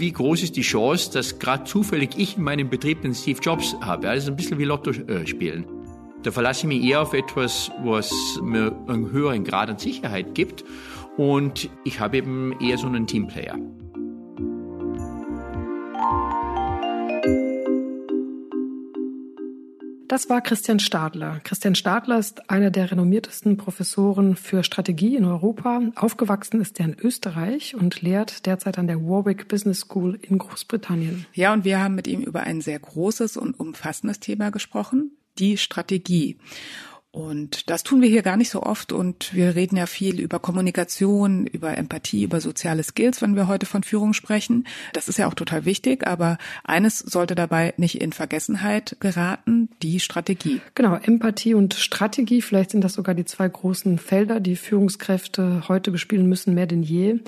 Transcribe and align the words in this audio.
wie 0.00 0.12
groß 0.12 0.42
ist 0.42 0.56
die 0.56 0.62
Chance, 0.62 1.10
dass 1.12 1.38
gerade 1.38 1.64
zufällig 1.64 2.10
ich 2.16 2.36
in 2.36 2.44
meinem 2.44 2.68
Betrieb 2.68 3.02
den 3.02 3.14
Steve 3.14 3.40
Jobs 3.40 3.76
habe. 3.80 4.08
Ist 4.08 4.28
ein 4.28 4.36
bisschen 4.36 4.58
wie 4.58 4.64
Lotto 4.64 4.90
äh, 4.90 5.26
spielen. 5.26 5.66
Da 6.22 6.32
verlasse 6.32 6.60
ich 6.60 6.66
mich 6.66 6.84
eher 6.84 7.02
auf 7.02 7.14
etwas, 7.14 7.70
was 7.84 8.12
mir 8.42 8.76
einen 8.88 9.12
höheren 9.12 9.44
Grad 9.44 9.70
an 9.70 9.78
Sicherheit 9.78 10.34
gibt. 10.34 10.64
Und 11.16 11.70
ich 11.84 12.00
habe 12.00 12.16
eben 12.18 12.54
eher 12.60 12.78
so 12.78 12.86
einen 12.86 13.06
Teamplayer. 13.06 13.56
Das 20.08 20.30
war 20.30 20.40
Christian 20.40 20.78
Stadler. 20.78 21.40
Christian 21.42 21.74
Stadler 21.74 22.18
ist 22.18 22.48
einer 22.48 22.70
der 22.70 22.92
renommiertesten 22.92 23.56
Professoren 23.56 24.36
für 24.36 24.62
Strategie 24.62 25.16
in 25.16 25.24
Europa. 25.24 25.80
Aufgewachsen 25.96 26.60
ist 26.60 26.78
er 26.78 26.86
in 26.86 26.96
Österreich 27.00 27.74
und 27.74 28.02
lehrt 28.02 28.46
derzeit 28.46 28.78
an 28.78 28.86
der 28.86 29.02
Warwick 29.02 29.48
Business 29.48 29.80
School 29.80 30.16
in 30.22 30.38
Großbritannien. 30.38 31.26
Ja, 31.32 31.52
und 31.52 31.64
wir 31.64 31.82
haben 31.82 31.96
mit 31.96 32.06
ihm 32.06 32.20
über 32.20 32.42
ein 32.42 32.60
sehr 32.60 32.78
großes 32.78 33.36
und 33.36 33.58
umfassendes 33.58 34.20
Thema 34.20 34.50
gesprochen, 34.50 35.10
die 35.38 35.56
Strategie. 35.56 36.38
Und 37.16 37.70
das 37.70 37.82
tun 37.82 38.02
wir 38.02 38.10
hier 38.10 38.20
gar 38.20 38.36
nicht 38.36 38.50
so 38.50 38.62
oft 38.62 38.92
und 38.92 39.32
wir 39.32 39.54
reden 39.54 39.78
ja 39.78 39.86
viel 39.86 40.20
über 40.20 40.38
Kommunikation, 40.38 41.46
über 41.46 41.78
Empathie, 41.78 42.24
über 42.24 42.42
soziale 42.42 42.82
Skills, 42.82 43.22
wenn 43.22 43.36
wir 43.36 43.48
heute 43.48 43.64
von 43.64 43.82
Führung 43.82 44.12
sprechen. 44.12 44.66
Das 44.92 45.08
ist 45.08 45.18
ja 45.18 45.26
auch 45.26 45.32
total 45.32 45.64
wichtig, 45.64 46.06
aber 46.06 46.36
eines 46.62 46.98
sollte 46.98 47.34
dabei 47.34 47.72
nicht 47.78 48.02
in 48.02 48.12
Vergessenheit 48.12 48.98
geraten, 49.00 49.70
die 49.80 49.98
Strategie. 49.98 50.60
Genau, 50.74 50.94
Empathie 50.94 51.54
und 51.54 51.72
Strategie, 51.72 52.42
vielleicht 52.42 52.72
sind 52.72 52.84
das 52.84 52.92
sogar 52.92 53.14
die 53.14 53.24
zwei 53.24 53.48
großen 53.48 53.98
Felder, 53.98 54.38
die 54.38 54.54
Führungskräfte 54.54 55.62
heute 55.68 55.92
bespielen 55.92 56.26
müssen, 56.26 56.52
mehr 56.52 56.66
denn 56.66 56.82
je. 56.82 57.20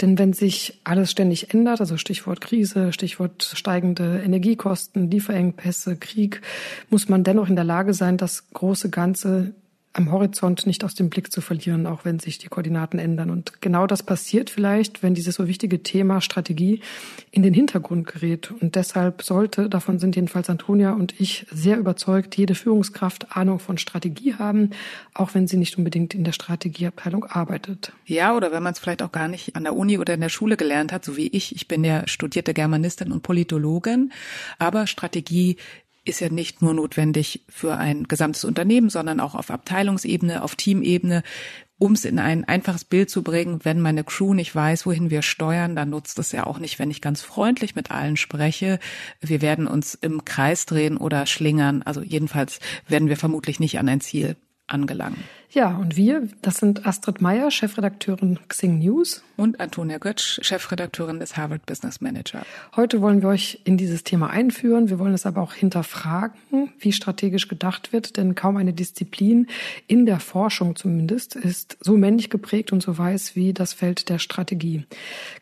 Denn 0.00 0.18
wenn 0.18 0.32
sich 0.32 0.80
alles 0.84 1.10
ständig 1.10 1.52
ändert, 1.52 1.80
also 1.80 1.98
Stichwort 1.98 2.40
Krise, 2.40 2.90
Stichwort 2.94 3.52
steigende 3.54 4.18
Energiekosten, 4.24 5.10
Lieferengpässe, 5.10 5.96
Krieg, 5.96 6.40
muss 6.88 7.10
man 7.10 7.22
dennoch 7.22 7.50
in 7.50 7.56
der 7.56 7.66
Lage 7.66 7.92
sein, 7.92 8.16
das 8.16 8.50
große 8.54 8.88
Ganze 8.88 9.25
Ganze 9.26 9.54
am 9.96 10.12
Horizont 10.12 10.66
nicht 10.66 10.84
aus 10.84 10.94
dem 10.94 11.08
Blick 11.08 11.32
zu 11.32 11.40
verlieren, 11.40 11.86
auch 11.86 12.04
wenn 12.04 12.18
sich 12.18 12.36
die 12.36 12.48
Koordinaten 12.48 12.98
ändern. 12.98 13.30
Und 13.30 13.62
genau 13.62 13.86
das 13.86 14.02
passiert 14.02 14.50
vielleicht, 14.50 15.02
wenn 15.02 15.14
dieses 15.14 15.36
so 15.36 15.48
wichtige 15.48 15.82
Thema 15.82 16.20
Strategie 16.20 16.82
in 17.30 17.42
den 17.42 17.54
Hintergrund 17.54 18.06
gerät. 18.06 18.52
Und 18.60 18.74
deshalb 18.74 19.22
sollte, 19.22 19.70
davon 19.70 19.98
sind 19.98 20.14
jedenfalls 20.14 20.50
Antonia 20.50 20.92
und 20.92 21.18
ich 21.18 21.46
sehr 21.50 21.78
überzeugt, 21.78 22.36
jede 22.36 22.54
Führungskraft 22.54 23.34
Ahnung 23.34 23.58
von 23.58 23.78
Strategie 23.78 24.34
haben, 24.34 24.70
auch 25.14 25.34
wenn 25.34 25.46
sie 25.46 25.56
nicht 25.56 25.78
unbedingt 25.78 26.14
in 26.14 26.24
der 26.24 26.32
Strategieabteilung 26.32 27.24
arbeitet. 27.24 27.92
Ja, 28.04 28.36
oder 28.36 28.52
wenn 28.52 28.62
man 28.62 28.74
es 28.74 28.78
vielleicht 28.78 29.02
auch 29.02 29.12
gar 29.12 29.28
nicht 29.28 29.56
an 29.56 29.64
der 29.64 29.74
Uni 29.74 29.98
oder 29.98 30.12
in 30.12 30.20
der 30.20 30.28
Schule 30.28 30.58
gelernt 30.58 30.92
hat, 30.92 31.06
so 31.06 31.16
wie 31.16 31.28
ich. 31.28 31.56
Ich 31.56 31.68
bin 31.68 31.84
ja 31.84 32.06
studierte 32.06 32.52
Germanistin 32.52 33.12
und 33.12 33.22
Politologin, 33.22 34.12
aber 34.58 34.86
Strategie 34.86 35.56
ist 36.06 36.20
ja 36.20 36.28
nicht 36.28 36.62
nur 36.62 36.74
notwendig 36.74 37.44
für 37.48 37.76
ein 37.76 38.04
gesamtes 38.04 38.44
Unternehmen, 38.44 38.90
sondern 38.90 39.20
auch 39.20 39.34
auf 39.34 39.50
Abteilungsebene, 39.50 40.42
auf 40.42 40.56
Teamebene. 40.56 41.22
Um 41.78 41.92
es 41.92 42.06
in 42.06 42.18
ein 42.18 42.44
einfaches 42.44 42.84
Bild 42.84 43.10
zu 43.10 43.22
bringen, 43.22 43.60
wenn 43.62 43.80
meine 43.80 44.02
Crew 44.02 44.32
nicht 44.32 44.54
weiß, 44.54 44.86
wohin 44.86 45.10
wir 45.10 45.20
steuern, 45.20 45.76
dann 45.76 45.90
nutzt 45.90 46.18
es 46.18 46.32
ja 46.32 46.46
auch 46.46 46.58
nicht, 46.58 46.78
wenn 46.78 46.90
ich 46.90 47.02
ganz 47.02 47.20
freundlich 47.20 47.74
mit 47.74 47.90
allen 47.90 48.16
spreche. 48.16 48.78
Wir 49.20 49.42
werden 49.42 49.66
uns 49.66 49.94
im 49.94 50.24
Kreis 50.24 50.64
drehen 50.64 50.96
oder 50.96 51.26
schlingern. 51.26 51.82
Also 51.82 52.00
jedenfalls 52.00 52.60
werden 52.88 53.10
wir 53.10 53.18
vermutlich 53.18 53.60
nicht 53.60 53.78
an 53.78 53.90
ein 53.90 54.00
Ziel 54.00 54.36
angelangen. 54.66 55.22
Ja, 55.50 55.76
und 55.76 55.96
wir, 55.96 56.28
das 56.42 56.56
sind 56.56 56.86
Astrid 56.86 57.20
Meyer, 57.20 57.50
Chefredakteurin 57.50 58.38
Xing 58.48 58.78
News. 58.78 59.22
Und 59.36 59.60
Antonia 59.60 59.98
Götsch, 59.98 60.40
Chefredakteurin 60.42 61.20
des 61.20 61.36
Harvard 61.36 61.66
Business 61.66 62.00
Manager. 62.00 62.42
Heute 62.74 63.02
wollen 63.02 63.20
wir 63.20 63.28
euch 63.28 63.60
in 63.64 63.76
dieses 63.76 64.02
Thema 64.02 64.30
einführen. 64.30 64.88
Wir 64.88 64.98
wollen 64.98 65.12
es 65.12 65.26
aber 65.26 65.42
auch 65.42 65.52
hinterfragen, 65.52 66.72
wie 66.78 66.92
strategisch 66.92 67.46
gedacht 67.46 67.92
wird, 67.92 68.16
denn 68.16 68.34
kaum 68.34 68.56
eine 68.56 68.72
Disziplin, 68.72 69.46
in 69.88 70.06
der 70.06 70.20
Forschung 70.20 70.74
zumindest, 70.74 71.36
ist 71.36 71.76
so 71.80 71.98
männlich 71.98 72.30
geprägt 72.30 72.72
und 72.72 72.82
so 72.82 72.96
weiß 72.96 73.36
wie 73.36 73.52
das 73.52 73.74
Feld 73.74 74.08
der 74.08 74.18
Strategie. 74.18 74.86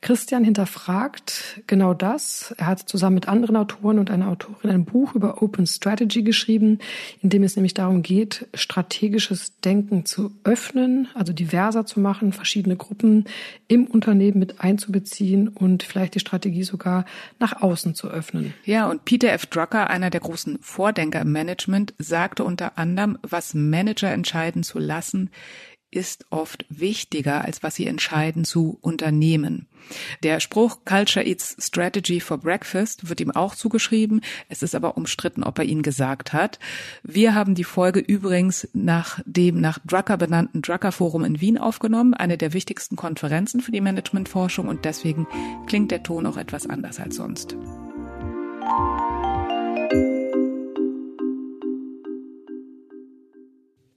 Christian 0.01 0.43
hinterfragt 0.43 1.63
genau 1.69 1.95
das. 1.95 2.53
Er 2.59 2.67
hat 2.67 2.81
zusammen 2.81 3.15
mit 3.15 3.29
anderen 3.29 3.55
Autoren 3.55 4.01
und 4.01 4.11
einer 4.11 4.27
Autorin 4.27 4.71
ein 4.73 4.85
Buch 4.85 5.15
über 5.15 5.41
Open 5.41 5.69
Strategy 5.69 6.25
geschrieben, 6.25 6.81
in 7.23 7.31
dem 7.31 7.45
es 7.45 7.55
nämlich 7.55 7.75
darum 7.75 8.03
geht, 8.03 8.49
strategisches 8.55 9.61
Denken 9.61 9.94
Denken 9.95 10.07
zu 10.07 10.33
öffnen, 10.43 11.09
also 11.15 11.33
diverser 11.33 11.87
zu 11.87 12.01
machen, 12.01 12.33
verschiedene 12.33 12.77
Gruppen 12.77 13.27
im 13.69 13.87
Unternehmen 13.87 14.39
mit 14.39 14.61
einzubeziehen 14.61 15.49
und 15.49 15.85
vielleicht 15.85 16.17
die 16.17 16.21
Strategie 16.21 16.65
sogar 16.65 17.05
nach 17.39 17.63
außen 17.63 17.95
zu 17.95 18.09
öffnen. 18.09 18.55
Ja, 18.65 18.91
und 18.91 19.05
Peter 19.05 19.33
F. 19.33 19.47
Drucker, 19.47 19.91
einer 19.91 20.11
der 20.11 20.21
großen 20.21 20.59
Vordenker 20.61 21.21
im 21.21 21.31
Management, 21.31 21.95
sagte 21.99 22.43
unter 22.43 22.77
anderem, 22.77 23.19
was 23.23 23.55
Manager 23.55 24.11
entscheiden 24.11 24.65
zu 24.65 24.79
lassen, 24.79 25.31
ist 25.95 26.27
oft 26.31 26.65
wichtiger, 26.69 27.45
als 27.45 27.63
was 27.63 27.75
sie 27.77 27.87
entscheiden 27.87 28.45
zu 28.45 28.79
unternehmen. 28.81 29.67
Der 30.23 30.41
Spruch 30.41 30.79
Culture 30.85 31.25
Eats 31.25 31.57
Strategy 31.59 32.21
for 32.21 32.39
Breakfast 32.39 33.09
wird 33.09 33.21
ihm 33.21 33.31
auch 33.31 33.55
zugeschrieben. 33.55 34.23
Es 34.49 34.63
ist 34.63 34.75
aber 34.75 34.97
umstritten, 34.97 35.45
ob 35.45 35.59
er 35.59 35.67
ihn 35.67 35.83
gesagt 35.83 36.33
hat. 36.33 36.59
Wir 37.03 37.35
haben 37.35 37.55
die 37.55 37.65
Folge 37.65 38.01
übrigens 38.01 38.69
nach 38.73 39.21
dem 39.27 39.61
nach 39.61 39.79
Drucker 39.85 40.17
benannten 40.17 40.63
Drucker 40.63 40.93
Forum 40.93 41.25
in 41.25 41.41
Wien 41.41 41.59
aufgenommen, 41.59 42.15
eine 42.15 42.39
der 42.39 42.53
wichtigsten 42.53 42.97
Konferenzen 42.97 43.61
für 43.61 43.73
die 43.73 43.81
Managementforschung 43.81 44.69
und 44.69 44.85
deswegen 44.85 45.27
klingt 45.67 45.91
der 45.91 46.03
Ton 46.03 46.27
auch 46.27 46.37
etwas 46.37 46.67
anders 46.67 46.99
als 46.99 47.17
sonst. 47.17 47.57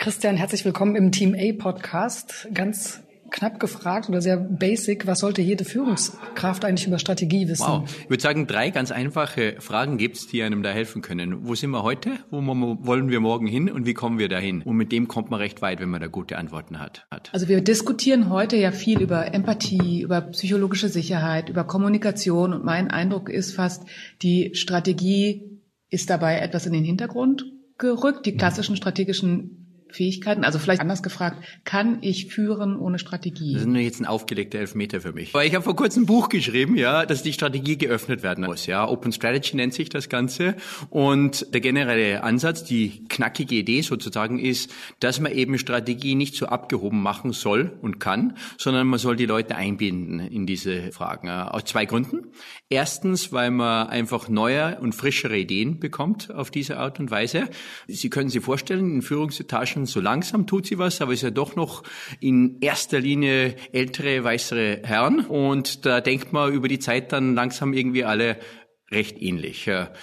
Christian, 0.08 0.38
herzlich 0.38 0.64
willkommen 0.64 0.96
im 0.96 1.12
Team 1.12 1.36
A 1.38 1.52
Podcast. 1.62 2.48
Ganz 2.54 3.04
knapp 3.30 3.60
gefragt 3.60 4.08
oder 4.08 4.22
sehr 4.22 4.38
basic, 4.38 5.06
was 5.06 5.20
sollte 5.20 5.42
jede 5.42 5.66
Führungskraft 5.66 6.64
eigentlich 6.64 6.88
über 6.88 6.98
Strategie 6.98 7.50
wissen? 7.50 7.68
Wow. 7.68 7.90
Ich 8.04 8.10
würde 8.10 8.24
sagen, 8.24 8.48
drei 8.48 8.70
ganz 8.70 8.92
einfache 8.92 9.58
Fragen 9.60 9.98
gibt's, 9.98 10.26
die 10.26 10.44
einem 10.44 10.64
da 10.64 10.70
helfen 10.70 11.02
können. 11.02 11.46
Wo 11.46 11.56
sind 11.56 11.72
wir 11.72 11.84
heute? 11.84 12.12
Wo 12.32 12.38
wollen 12.40 13.10
wir 13.10 13.20
morgen 13.20 13.48
hin? 13.48 13.70
Und 13.70 13.86
wie 13.86 13.94
kommen 13.94 14.18
wir 14.18 14.30
dahin? 14.30 14.62
Und 14.62 14.78
mit 14.78 14.94
dem 14.94 15.10
kommt 15.10 15.30
man 15.30 15.42
recht 15.42 15.62
weit, 15.62 15.82
wenn 15.82 15.90
man 15.90 16.00
da 16.00 16.08
gute 16.08 16.38
Antworten 16.38 16.80
hat. 16.80 17.06
Also 17.34 17.50
wir 17.50 17.60
diskutieren 17.60 18.30
heute 18.30 18.56
ja 18.56 18.72
viel 18.72 19.02
über 19.02 19.34
Empathie, 19.34 20.04
über 20.04 20.22
psychologische 20.22 20.88
Sicherheit, 20.88 21.50
über 21.50 21.66
Kommunikation. 21.66 22.54
Und 22.54 22.64
mein 22.64 22.90
Eindruck 22.90 23.28
ist 23.28 23.54
fast, 23.54 23.84
die 24.22 24.56
Strategie 24.56 25.60
ist 25.90 26.10
dabei 26.10 26.40
etwas 26.40 26.66
in 26.66 26.72
den 26.72 26.86
Hintergrund 26.86 27.44
gerückt. 27.78 28.26
Die 28.26 28.38
klassischen 28.38 28.78
strategischen 28.78 29.57
Fähigkeiten? 29.92 30.44
Also 30.44 30.60
vielleicht 30.60 30.82
anders 30.82 31.04
gefragt, 31.04 31.44
kann 31.64 32.00
ich 32.02 32.28
führen 32.28 32.78
ohne 32.78 33.00
Strategie? 33.00 33.54
Das 33.54 33.62
ist 33.62 33.68
nur 33.68 33.78
jetzt 33.78 34.00
ein 34.00 34.06
aufgelegter 34.06 34.60
Elfmeter 34.60 35.02
für 35.02 35.14
mich. 35.14 35.34
Weil 35.34 35.48
ich 35.48 35.56
habe 35.56 35.64
vor 35.64 35.76
kurzem 35.76 36.04
ein 36.04 36.06
Buch 36.06 36.30
geschrieben, 36.30 36.76
ja, 36.76 37.06
dass 37.06 37.24
die 37.24 37.34
Strategie 37.34 37.78
geöffnet 37.78 38.24
werden 38.24 38.46
muss. 38.46 38.66
Ja, 38.66 38.88
Open 38.88 39.12
Strategy 39.12 39.56
nennt 39.56 39.74
sich 39.74 39.90
das 39.90 40.10
Ganze. 40.10 40.56
Und 40.90 41.54
der 41.54 41.62
generelle 41.62 42.24
Ansatz, 42.24 42.64
die 42.64 43.06
knackige 43.08 43.56
Idee 43.56 43.82
sozusagen 43.82 44.40
ist, 44.40 44.74
dass 45.00 45.20
man 45.20 45.32
eben 45.32 45.58
Strategie 45.58 46.16
nicht 46.16 46.36
so 46.36 46.48
abgehoben 46.48 47.02
machen 47.02 47.34
soll 47.34 47.78
und 47.82 48.00
kann, 48.00 48.38
sondern 48.58 48.88
man 48.88 49.00
soll 49.00 49.16
die 49.16 49.26
Leute 49.26 49.56
einbinden 49.56 50.20
in 50.20 50.46
diese 50.46 50.92
Fragen. 50.92 51.30
Aus 51.30 51.66
zwei 51.66 51.86
Gründen. 51.86 52.28
Erstens, 52.70 53.32
weil 53.32 53.52
man 53.52 53.88
einfach 53.88 54.30
neue 54.30 54.80
und 54.80 54.94
frischere 54.94 55.38
Ideen 55.38 55.80
bekommt 55.80 56.34
auf 56.34 56.52
diese 56.52 56.78
Art 56.78 57.00
und 57.00 57.12
Weise. 57.12 57.50
Sie 57.88 58.10
können 58.10 58.30
sich 58.30 58.44
vorstellen, 58.44 58.96
in 58.96 59.02
Führungsetagen 59.02 59.77
Menschen, 59.78 59.86
so 59.86 60.00
langsam 60.00 60.48
tut 60.48 60.66
sie 60.66 60.78
was, 60.78 61.02
aber 61.02 61.14
es 61.14 61.20
ist 61.20 61.24
ja 61.24 61.30
doch 61.30 61.56
noch 61.56 61.84
in 62.20 62.60
erster 62.62 63.00
Linie 63.00 63.56
ältere, 63.72 64.24
weißere 64.24 64.82
Herren. 64.84 65.26
Und 65.26 65.86
da 65.86 66.02
denkt 66.02 66.34
man 66.34 66.52
über 66.52 66.68
die 66.68 66.80
Zeit 66.80 67.12
dann 67.12 67.36
langsam 67.36 67.74
irgendwie 67.74 68.04
alle 68.04 68.38
recht 68.90 69.22
ähnlich. 69.22 69.66
Der 69.66 69.94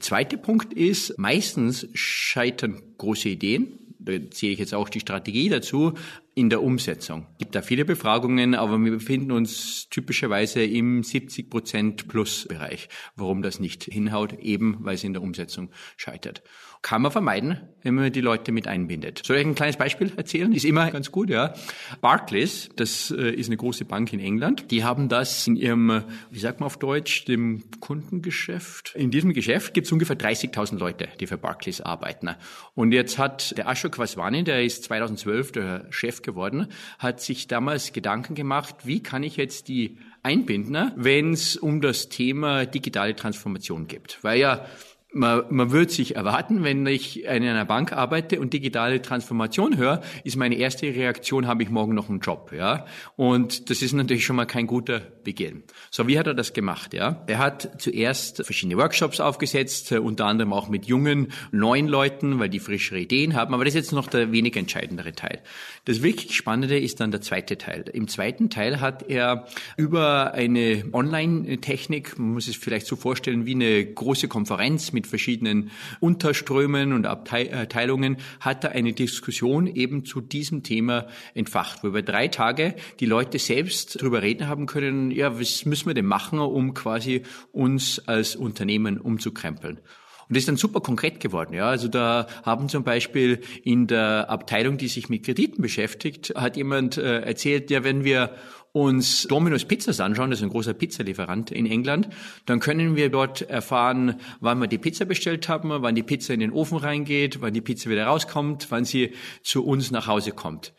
zweite 0.00 0.38
Punkt 0.38 0.72
ist, 0.72 1.18
meistens 1.18 1.88
scheitern 1.94 2.80
große 2.98 3.28
Ideen. 3.28 3.80
Da 3.98 4.12
zähle 4.30 4.52
ich 4.52 4.58
jetzt 4.58 4.74
auch 4.74 4.88
die 4.88 5.00
Strategie 5.00 5.48
dazu, 5.48 5.94
in 6.34 6.50
der 6.50 6.62
Umsetzung. 6.62 7.26
Es 7.32 7.38
gibt 7.38 7.54
da 7.54 7.62
viele 7.62 7.84
Befragungen, 7.84 8.54
aber 8.54 8.78
wir 8.78 8.92
befinden 8.92 9.32
uns 9.32 9.88
typischerweise 9.88 10.64
im 10.64 11.02
70 11.02 11.48
Prozent 11.48 12.08
Plus 12.08 12.46
Bereich. 12.48 12.88
Warum 13.16 13.42
das 13.42 13.60
nicht 13.60 13.84
hinhaut? 13.84 14.32
Eben, 14.40 14.78
weil 14.80 14.96
es 14.96 15.04
in 15.04 15.12
der 15.12 15.22
Umsetzung 15.22 15.70
scheitert 15.96 16.42
kann 16.84 17.00
man 17.00 17.10
vermeiden, 17.10 17.62
wenn 17.82 17.94
man 17.94 18.12
die 18.12 18.20
Leute 18.20 18.52
mit 18.52 18.68
einbindet. 18.68 19.22
Soll 19.24 19.38
ich 19.38 19.46
ein 19.46 19.54
kleines 19.54 19.78
Beispiel 19.78 20.12
erzählen? 20.18 20.52
Ist 20.52 20.66
immer 20.66 20.90
ganz 20.90 21.10
gut, 21.10 21.30
ja. 21.30 21.54
Barclays, 22.02 22.68
das 22.76 23.10
äh, 23.10 23.30
ist 23.30 23.46
eine 23.46 23.56
große 23.56 23.86
Bank 23.86 24.12
in 24.12 24.20
England, 24.20 24.70
die 24.70 24.84
haben 24.84 25.08
das 25.08 25.46
in 25.46 25.56
ihrem, 25.56 26.04
wie 26.30 26.38
sagt 26.38 26.60
man 26.60 26.66
auf 26.66 26.78
Deutsch, 26.78 27.24
dem 27.24 27.64
Kundengeschäft. 27.80 28.94
In 28.96 29.10
diesem 29.10 29.32
Geschäft 29.32 29.72
gibt 29.72 29.86
es 29.86 29.92
ungefähr 29.92 30.18
30.000 30.18 30.76
Leute, 30.78 31.08
die 31.18 31.26
für 31.26 31.38
Barclays 31.38 31.80
arbeiten. 31.80 32.28
Und 32.74 32.92
jetzt 32.92 33.16
hat 33.16 33.56
der 33.56 33.66
Ashok 33.66 33.98
Vaswani, 33.98 34.44
der 34.44 34.62
ist 34.62 34.84
2012 34.84 35.52
der 35.52 35.86
Chef 35.88 36.20
geworden, 36.24 36.66
hat 36.98 37.20
sich 37.20 37.46
damals 37.46 37.92
Gedanken 37.92 38.34
gemacht, 38.34 38.74
wie 38.82 39.00
kann 39.00 39.22
ich 39.22 39.36
jetzt 39.36 39.68
die 39.68 39.98
einbinden, 40.24 40.90
wenn 40.96 41.32
es 41.32 41.56
um 41.56 41.80
das 41.80 42.08
Thema 42.08 42.66
digitale 42.66 43.14
Transformation 43.14 43.86
geht. 43.86 44.18
Weil 44.22 44.40
ja 44.40 44.66
man, 45.14 45.44
man 45.50 45.70
wird 45.70 45.90
sich 45.90 46.16
erwarten, 46.16 46.64
wenn 46.64 46.86
ich 46.86 47.24
in 47.24 47.28
einer 47.44 47.64
Bank 47.64 47.92
arbeite 47.92 48.40
und 48.40 48.52
digitale 48.52 49.00
Transformation 49.00 49.76
höre, 49.76 50.02
ist 50.24 50.36
meine 50.36 50.56
erste 50.56 50.86
Reaktion, 50.86 51.46
habe 51.46 51.62
ich 51.62 51.70
morgen 51.70 51.94
noch 51.94 52.08
einen 52.08 52.20
Job, 52.20 52.52
ja? 52.52 52.84
Und 53.16 53.70
das 53.70 53.82
ist 53.82 53.92
natürlich 53.92 54.24
schon 54.24 54.36
mal 54.36 54.44
kein 54.44 54.66
guter 54.66 55.00
Beginn. 55.00 55.62
So, 55.90 56.06
wie 56.08 56.18
hat 56.18 56.26
er 56.26 56.34
das 56.34 56.52
gemacht, 56.52 56.94
ja? 56.94 57.22
Er 57.26 57.38
hat 57.38 57.80
zuerst 57.80 58.44
verschiedene 58.44 58.76
Workshops 58.76 59.20
aufgesetzt, 59.20 59.92
äh, 59.92 59.98
unter 59.98 60.26
anderem 60.26 60.52
auch 60.52 60.68
mit 60.68 60.86
jungen, 60.86 61.32
neuen 61.52 61.88
Leuten, 61.88 62.38
weil 62.38 62.48
die 62.48 62.60
frischere 62.60 62.98
Ideen 62.98 63.34
haben, 63.34 63.54
aber 63.54 63.64
das 63.64 63.74
ist 63.74 63.84
jetzt 63.84 63.92
noch 63.92 64.08
der 64.08 64.32
wenig 64.32 64.56
entscheidendere 64.56 65.12
Teil. 65.12 65.40
Das 65.84 66.02
wirklich 66.02 66.34
Spannende 66.34 66.78
ist 66.78 67.00
dann 67.00 67.10
der 67.10 67.20
zweite 67.20 67.56
Teil. 67.58 67.84
Im 67.92 68.08
zweiten 68.08 68.50
Teil 68.50 68.80
hat 68.80 69.08
er 69.08 69.46
über 69.76 70.34
eine 70.34 70.84
Online-Technik, 70.92 72.18
man 72.18 72.34
muss 72.34 72.48
es 72.48 72.56
vielleicht 72.56 72.86
so 72.86 72.96
vorstellen, 72.96 73.46
wie 73.46 73.54
eine 73.54 73.84
große 73.84 74.28
Konferenz 74.28 74.92
mit 74.92 75.03
mit 75.04 75.10
verschiedenen 75.10 75.70
Unterströmen 76.00 76.92
und 76.92 77.06
Abteilungen, 77.06 78.16
hat 78.40 78.64
er 78.64 78.72
eine 78.72 78.94
Diskussion 78.94 79.66
eben 79.66 80.04
zu 80.04 80.20
diesem 80.20 80.62
Thema 80.62 81.06
entfacht, 81.34 81.82
wo 81.82 81.88
über 81.88 82.02
drei 82.02 82.28
Tage 82.28 82.74
die 83.00 83.06
Leute 83.06 83.38
selbst 83.38 84.00
darüber 84.00 84.22
reden 84.22 84.48
haben 84.48 84.66
können, 84.66 85.10
ja, 85.10 85.38
was 85.38 85.66
müssen 85.66 85.86
wir 85.86 85.94
denn 85.94 86.06
machen, 86.06 86.38
um 86.38 86.72
quasi 86.72 87.22
uns 87.52 88.00
als 88.06 88.34
Unternehmen 88.34 88.98
umzukrempeln. 88.98 89.80
Und 90.28 90.36
das 90.36 90.42
ist 90.42 90.48
dann 90.48 90.56
super 90.56 90.80
konkret 90.80 91.20
geworden. 91.20 91.54
Ja, 91.54 91.68
also 91.68 91.88
da 91.88 92.26
haben 92.44 92.68
zum 92.68 92.84
Beispiel 92.84 93.40
in 93.62 93.86
der 93.86 94.30
Abteilung, 94.30 94.78
die 94.78 94.88
sich 94.88 95.08
mit 95.08 95.24
Krediten 95.24 95.62
beschäftigt, 95.62 96.32
hat 96.36 96.56
jemand 96.56 96.96
äh, 96.96 97.20
erzählt, 97.20 97.70
ja, 97.70 97.84
wenn 97.84 98.04
wir 98.04 98.34
uns 98.74 99.22
Domino's 99.28 99.66
Pizzas 99.66 100.00
anschauen, 100.00 100.30
das 100.30 100.40
ist 100.40 100.42
ein 100.42 100.50
großer 100.50 100.74
Pizzalieferant 100.74 101.52
in 101.52 101.64
England, 101.64 102.08
dann 102.44 102.58
können 102.58 102.96
wir 102.96 103.08
dort 103.08 103.42
erfahren, 103.42 104.16
wann 104.40 104.58
wir 104.58 104.66
die 104.66 104.78
Pizza 104.78 105.04
bestellt 105.04 105.48
haben, 105.48 105.70
wann 105.70 105.94
die 105.94 106.02
Pizza 106.02 106.34
in 106.34 106.40
den 106.40 106.50
Ofen 106.50 106.78
reingeht, 106.78 107.40
wann 107.40 107.54
die 107.54 107.60
Pizza 107.60 107.88
wieder 107.88 108.06
rauskommt, 108.06 108.66
wann 108.70 108.84
sie 108.84 109.12
zu 109.44 109.64
uns 109.64 109.92
nach 109.92 110.08
Hause 110.08 110.32
kommt. 110.32 110.74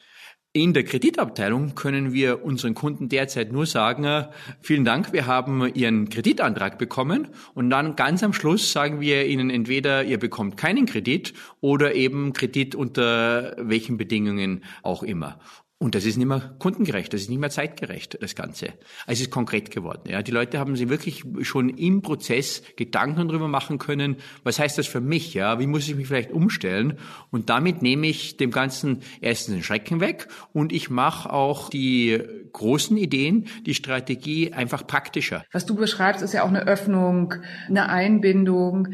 In 0.55 0.71
der 0.71 0.85
Kreditabteilung 0.85 1.75
können 1.75 2.13
wir 2.13 2.45
unseren 2.45 2.75
Kunden 2.75 3.09
derzeit 3.09 3.51
nur 3.51 3.65
sagen, 3.65 4.27
vielen 4.61 4.85
Dank, 4.85 5.11
wir 5.11 5.25
haben 5.25 5.69
Ihren 5.73 6.07
Kreditantrag 6.07 6.77
bekommen 6.77 7.27
und 7.53 7.69
dann 7.69 7.97
ganz 7.97 8.23
am 8.23 8.31
Schluss 8.31 8.71
sagen 8.71 9.01
wir 9.01 9.25
Ihnen 9.25 9.49
entweder, 9.49 10.05
ihr 10.05 10.17
bekommt 10.17 10.55
keinen 10.55 10.85
Kredit 10.85 11.33
oder 11.59 11.93
eben 11.93 12.31
Kredit 12.31 12.73
unter 12.73 13.57
welchen 13.59 13.97
Bedingungen 13.97 14.63
auch 14.81 15.03
immer. 15.03 15.39
Und 15.77 15.93
das 15.93 16.05
ist 16.05 16.15
nicht 16.15 16.27
mehr 16.27 16.55
kundengerecht, 16.59 17.11
das 17.11 17.21
ist 17.21 17.29
nicht 17.29 17.39
mehr 17.39 17.49
zeitgerecht, 17.49 18.17
das 18.21 18.33
Ganze. 18.33 18.67
Also 19.05 19.19
es 19.19 19.21
ist 19.21 19.31
konkret 19.31 19.71
geworden. 19.71 20.09
Ja. 20.09 20.21
Die 20.21 20.31
Leute 20.31 20.57
haben 20.57 20.77
sich 20.77 20.87
wirklich 20.87 21.25
schon 21.41 21.67
im 21.67 22.01
Prozess 22.01 22.63
Gedanken 22.77 23.27
darüber 23.27 23.49
machen 23.49 23.77
können, 23.77 24.15
was 24.43 24.57
heißt 24.57 24.77
das 24.77 24.87
für 24.87 25.01
mich, 25.01 25.33
ja, 25.33 25.59
wie 25.59 25.67
muss 25.67 25.89
ich 25.89 25.95
mich 25.95 26.07
vielleicht 26.07 26.31
umstellen? 26.31 26.97
Und 27.29 27.49
damit 27.49 27.81
nehme 27.81 28.07
ich 28.07 28.37
dem 28.37 28.51
Ganzen 28.51 29.01
erstens 29.19 29.55
den 29.55 29.63
Schrecken 29.63 29.99
weg 29.99 30.29
und 30.53 30.71
ich 30.71 30.89
mache 30.89 31.33
auch 31.33 31.69
die 31.69 32.21
großen 32.53 32.95
Ideen, 32.95 33.47
die 33.65 33.73
Strategie 33.73 34.53
einfach 34.53 34.87
praktischer. 34.87 35.43
Was 35.51 35.65
du 35.65 35.75
beschreibst, 35.75 36.21
ist 36.23 36.33
ja 36.33 36.43
auch 36.43 36.49
eine 36.49 36.67
Öffnung, 36.67 37.33
eine 37.67 37.89
Einbindung. 37.89 38.93